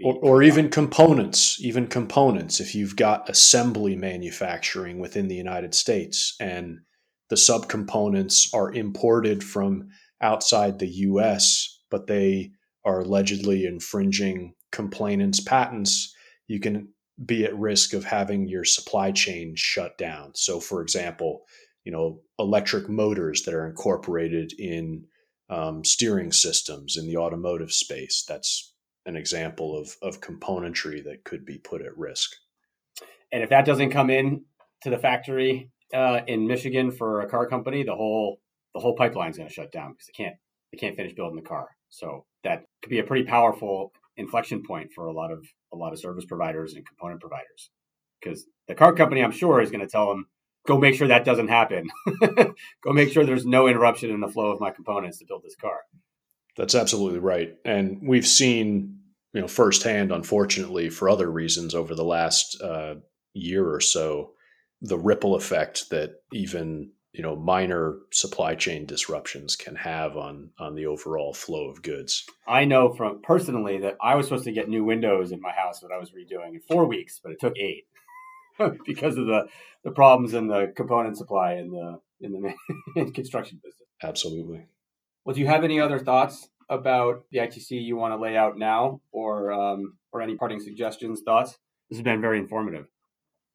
or, 0.04 0.14
or 0.22 0.42
even 0.42 0.68
components 0.70 1.58
even 1.60 1.86
components. 1.86 2.60
If 2.60 2.74
you've 2.74 2.96
got 2.96 3.28
assembly 3.28 3.96
manufacturing 3.96 4.98
within 4.98 5.28
the 5.28 5.34
united 5.34 5.74
states 5.74 6.36
and 6.40 6.80
the 7.28 7.36
subcomponents 7.36 8.52
are 8.54 8.72
imported 8.72 9.42
from 9.42 9.88
outside 10.20 10.78
the 10.78 10.88
US, 10.88 11.80
but 11.90 12.06
they 12.06 12.52
are 12.84 13.00
allegedly 13.00 13.64
infringing 13.64 14.54
complainants' 14.70 15.40
patents, 15.40 16.14
you 16.46 16.60
can 16.60 16.88
be 17.24 17.44
at 17.44 17.56
risk 17.56 17.92
of 17.92 18.04
having 18.04 18.48
your 18.48 18.64
supply 18.64 19.12
chain 19.12 19.54
shut 19.56 19.96
down. 19.98 20.32
So, 20.34 20.60
for 20.60 20.82
example, 20.82 21.42
you 21.84 21.92
know, 21.92 22.20
electric 22.38 22.88
motors 22.88 23.42
that 23.42 23.54
are 23.54 23.66
incorporated 23.66 24.52
in 24.58 25.04
um, 25.52 25.84
steering 25.84 26.32
systems 26.32 26.96
in 26.96 27.06
the 27.06 27.18
automotive 27.18 27.72
space. 27.72 28.24
That's 28.26 28.72
an 29.04 29.16
example 29.16 29.78
of, 29.78 29.96
of 30.00 30.20
componentry 30.20 31.04
that 31.04 31.24
could 31.24 31.44
be 31.44 31.58
put 31.58 31.82
at 31.82 31.96
risk. 31.98 32.30
And 33.30 33.42
if 33.42 33.50
that 33.50 33.66
doesn't 33.66 33.90
come 33.90 34.08
in 34.08 34.44
to 34.82 34.90
the 34.90 34.98
factory 34.98 35.70
uh, 35.92 36.20
in 36.26 36.46
Michigan 36.46 36.90
for 36.90 37.20
a 37.20 37.28
car 37.28 37.46
company, 37.46 37.82
the 37.82 37.94
whole 37.94 38.40
the 38.74 38.80
whole 38.80 38.94
pipeline 38.94 39.30
is 39.30 39.36
going 39.36 39.48
to 39.48 39.54
shut 39.54 39.70
down 39.70 39.92
because 39.92 40.06
they 40.06 40.24
can't 40.24 40.36
they 40.72 40.78
can't 40.78 40.96
finish 40.96 41.12
building 41.12 41.36
the 41.36 41.48
car. 41.48 41.68
So 41.90 42.24
that 42.44 42.64
could 42.80 42.88
be 42.90 43.00
a 43.00 43.04
pretty 43.04 43.24
powerful 43.24 43.92
inflection 44.16 44.62
point 44.66 44.90
for 44.94 45.06
a 45.06 45.12
lot 45.12 45.30
of 45.30 45.44
a 45.72 45.76
lot 45.76 45.92
of 45.92 45.98
service 45.98 46.24
providers 46.24 46.72
and 46.74 46.86
component 46.86 47.20
providers 47.20 47.70
because 48.22 48.46
the 48.68 48.74
car 48.74 48.94
company, 48.94 49.22
I'm 49.22 49.32
sure, 49.32 49.60
is 49.60 49.70
going 49.70 49.80
to 49.80 49.86
tell 49.86 50.08
them 50.08 50.26
go 50.66 50.78
make 50.78 50.94
sure 50.94 51.08
that 51.08 51.24
doesn't 51.24 51.48
happen. 51.48 51.90
go 52.84 52.92
make 52.92 53.12
sure 53.12 53.24
there's 53.24 53.46
no 53.46 53.66
interruption 53.68 54.10
in 54.10 54.20
the 54.20 54.28
flow 54.28 54.50
of 54.50 54.60
my 54.60 54.70
components 54.70 55.18
to 55.18 55.24
build 55.26 55.42
this 55.42 55.56
car. 55.56 55.80
That's 56.56 56.74
absolutely 56.74 57.20
right, 57.20 57.54
and 57.64 57.98
we've 58.02 58.26
seen 58.26 58.98
you 59.32 59.40
know 59.40 59.48
firsthand, 59.48 60.12
unfortunately, 60.12 60.90
for 60.90 61.08
other 61.08 61.30
reasons 61.30 61.74
over 61.74 61.94
the 61.94 62.04
last 62.04 62.60
uh, 62.60 62.96
year 63.32 63.68
or 63.68 63.80
so, 63.80 64.32
the 64.80 64.98
ripple 64.98 65.34
effect 65.34 65.90
that 65.90 66.22
even 66.32 66.90
you 67.12 67.22
know 67.22 67.36
minor 67.36 67.98
supply 68.10 68.54
chain 68.54 68.86
disruptions 68.86 69.56
can 69.56 69.76
have 69.76 70.16
on 70.16 70.50
on 70.58 70.74
the 70.74 70.86
overall 70.86 71.32
flow 71.32 71.68
of 71.68 71.82
goods. 71.82 72.26
I 72.46 72.64
know 72.64 72.92
from 72.92 73.22
personally 73.22 73.78
that 73.78 73.96
I 74.02 74.14
was 74.14 74.26
supposed 74.26 74.44
to 74.44 74.52
get 74.52 74.68
new 74.68 74.84
windows 74.84 75.32
in 75.32 75.40
my 75.40 75.52
house 75.52 75.80
that 75.80 75.90
I 75.94 75.98
was 75.98 76.10
redoing 76.10 76.54
in 76.54 76.60
four 76.60 76.86
weeks, 76.86 77.20
but 77.22 77.32
it 77.32 77.40
took 77.40 77.56
eight. 77.58 77.84
because 78.86 79.16
of 79.16 79.26
the, 79.26 79.46
the 79.84 79.90
problems 79.90 80.34
in 80.34 80.48
the 80.48 80.72
component 80.76 81.16
supply 81.16 81.54
in 81.54 81.70
the 81.70 82.00
in 82.20 82.32
the 82.32 82.54
in 83.00 83.12
construction 83.12 83.60
business. 83.62 83.88
Absolutely. 84.02 84.66
Well, 85.24 85.34
do 85.34 85.40
you 85.40 85.46
have 85.46 85.64
any 85.64 85.80
other 85.80 85.98
thoughts 85.98 86.48
about 86.68 87.24
the 87.30 87.38
ITC 87.38 87.70
you 87.70 87.96
want 87.96 88.12
to 88.12 88.20
lay 88.20 88.36
out 88.36 88.56
now, 88.56 89.00
or 89.12 89.52
um, 89.52 89.98
or 90.12 90.22
any 90.22 90.36
parting 90.36 90.60
suggestions, 90.60 91.22
thoughts? 91.24 91.58
This 91.90 91.98
has 91.98 92.04
been 92.04 92.20
very 92.20 92.38
informative. 92.38 92.86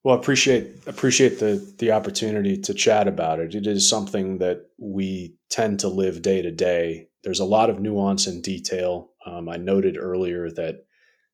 Well, 0.03 0.15
appreciate 0.15 0.67
appreciate 0.85 1.39
the 1.39 1.73
the 1.79 1.91
opportunity 1.91 2.57
to 2.61 2.73
chat 2.73 3.07
about 3.07 3.39
it. 3.39 3.55
It 3.55 3.67
is 3.67 3.89
something 3.89 4.37
that 4.37 4.69
we 4.77 5.35
tend 5.49 5.79
to 5.81 5.87
live 5.87 6.21
day 6.21 6.41
to 6.41 6.51
day. 6.51 7.09
There's 7.23 7.39
a 7.39 7.45
lot 7.45 7.69
of 7.69 7.79
nuance 7.79 8.27
and 8.27 8.43
detail. 8.43 9.09
Um, 9.25 9.49
I 9.49 9.57
noted 9.57 9.97
earlier 9.97 10.49
that 10.51 10.85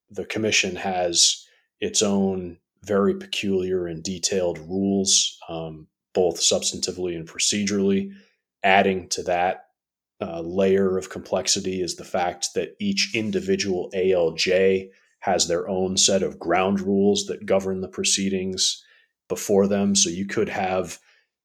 the 0.10 0.26
commission 0.26 0.76
has 0.78 1.46
its 1.80 2.02
own 2.02 2.58
very 2.84 3.16
peculiar 3.16 3.88
and 3.88 4.04
detailed 4.04 4.60
rules, 4.60 5.38
um, 5.50 5.88
both 6.14 6.40
substantively 6.40 7.16
and 7.16 7.28
procedurally. 7.28 8.12
Adding 8.64 9.10
to 9.10 9.24
that 9.24 9.66
uh, 10.22 10.42
layer 10.42 10.98
of 10.98 11.10
complexity 11.10 11.82
is 11.82 11.96
the 11.96 12.06
fact 12.06 12.50
that 12.56 12.76
each 12.80 13.12
individual 13.14 13.90
ALJ 13.94 14.90
has 15.20 15.48
their 15.48 15.68
own 15.68 15.98
set 15.98 16.24
of 16.24 16.40
ground 16.40 16.82
rules 16.82 17.26
that 17.26 17.46
govern 17.46 17.82
the 17.82 17.88
proceedings 17.88 18.84
before 19.30 19.68
them. 19.68 19.96
So 19.96 20.10
you 20.10 20.26
could 20.26 20.50
have 20.50 21.00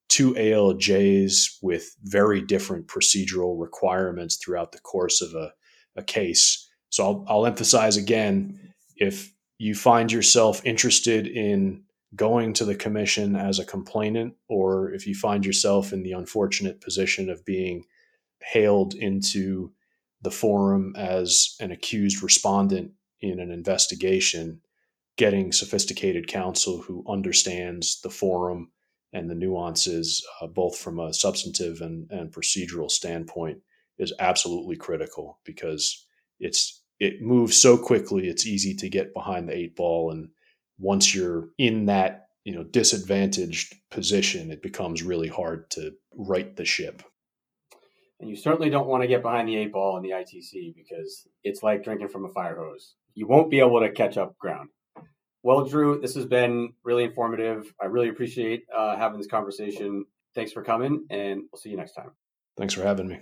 two 0.08 0.34
ALJs 0.34 1.58
with 1.62 1.94
very 2.02 2.40
different 2.40 2.86
procedural 2.86 3.60
requirements 3.60 4.36
throughout 4.36 4.72
the 4.72 4.80
course 4.80 5.20
of 5.20 5.34
a, 5.34 5.52
a 5.96 6.02
case. 6.02 6.68
So 6.90 7.04
I'll, 7.04 7.24
I'll 7.28 7.46
emphasize 7.46 7.96
again 7.96 8.72
if 8.96 9.32
you 9.58 9.74
find 9.74 10.10
yourself 10.10 10.64
interested 10.64 11.26
in 11.26 11.82
going 12.14 12.54
to 12.54 12.64
the 12.64 12.74
commission 12.74 13.36
as 13.36 13.58
a 13.58 13.64
complainant, 13.64 14.34
or 14.48 14.92
if 14.92 15.06
you 15.06 15.14
find 15.14 15.44
yourself 15.44 15.92
in 15.92 16.02
the 16.02 16.12
unfortunate 16.12 16.80
position 16.80 17.28
of 17.28 17.44
being 17.44 17.84
hailed 18.40 18.94
into 18.94 19.72
the 20.22 20.30
forum 20.30 20.94
as 20.96 21.56
an 21.60 21.70
accused 21.70 22.22
respondent 22.22 22.92
in 23.20 23.40
an 23.40 23.50
investigation, 23.50 24.60
getting 25.16 25.52
sophisticated 25.52 26.28
counsel 26.28 26.80
who 26.80 27.04
understands 27.08 28.00
the 28.02 28.10
forum 28.10 28.70
and 29.12 29.28
the 29.28 29.34
nuances, 29.34 30.24
uh, 30.40 30.46
both 30.46 30.78
from 30.78 30.98
a 30.98 31.12
substantive 31.12 31.80
and, 31.80 32.10
and 32.10 32.32
procedural 32.32 32.90
standpoint, 32.90 33.58
is 33.98 34.12
absolutely 34.20 34.76
critical 34.76 35.40
because 35.44 36.06
it's 36.38 36.82
it 37.00 37.22
moves 37.22 37.60
so 37.60 37.78
quickly 37.78 38.28
it's 38.28 38.46
easy 38.46 38.74
to 38.74 38.88
get 38.88 39.14
behind 39.14 39.48
the 39.48 39.56
eight 39.56 39.76
ball 39.76 40.10
and 40.10 40.28
once 40.78 41.14
you're 41.14 41.48
in 41.58 41.86
that 41.86 42.28
you 42.44 42.54
know 42.54 42.64
disadvantaged 42.64 43.74
position 43.90 44.50
it 44.50 44.62
becomes 44.62 45.02
really 45.02 45.28
hard 45.28 45.70
to 45.70 45.92
right 46.16 46.56
the 46.56 46.64
ship. 46.64 47.02
And 48.20 48.28
you 48.28 48.36
certainly 48.36 48.70
don't 48.70 48.88
want 48.88 49.02
to 49.02 49.06
get 49.06 49.22
behind 49.22 49.48
the 49.48 49.56
eight 49.56 49.72
ball 49.72 49.96
in 49.96 50.02
the 50.02 50.10
ITC 50.10 50.74
because 50.74 51.28
it's 51.44 51.62
like 51.62 51.84
drinking 51.84 52.08
from 52.08 52.24
a 52.24 52.28
fire 52.30 52.56
hose. 52.56 52.96
You 53.14 53.28
won't 53.28 53.50
be 53.50 53.60
able 53.60 53.80
to 53.80 53.92
catch 53.92 54.16
up 54.16 54.36
ground. 54.38 54.70
Well 55.42 55.64
drew 55.64 56.00
this 56.00 56.14
has 56.14 56.26
been 56.26 56.72
really 56.84 57.04
informative. 57.04 57.72
I 57.80 57.86
really 57.86 58.08
appreciate 58.08 58.64
uh, 58.76 58.96
having 58.96 59.18
this 59.18 59.28
conversation. 59.28 60.04
Thanks 60.34 60.52
for 60.52 60.62
coming 60.62 61.06
and 61.10 61.42
we'll 61.52 61.60
see 61.60 61.70
you 61.70 61.76
next 61.76 61.92
time. 61.92 62.10
Thanks 62.56 62.74
for 62.74 62.82
having 62.82 63.08
me 63.08 63.20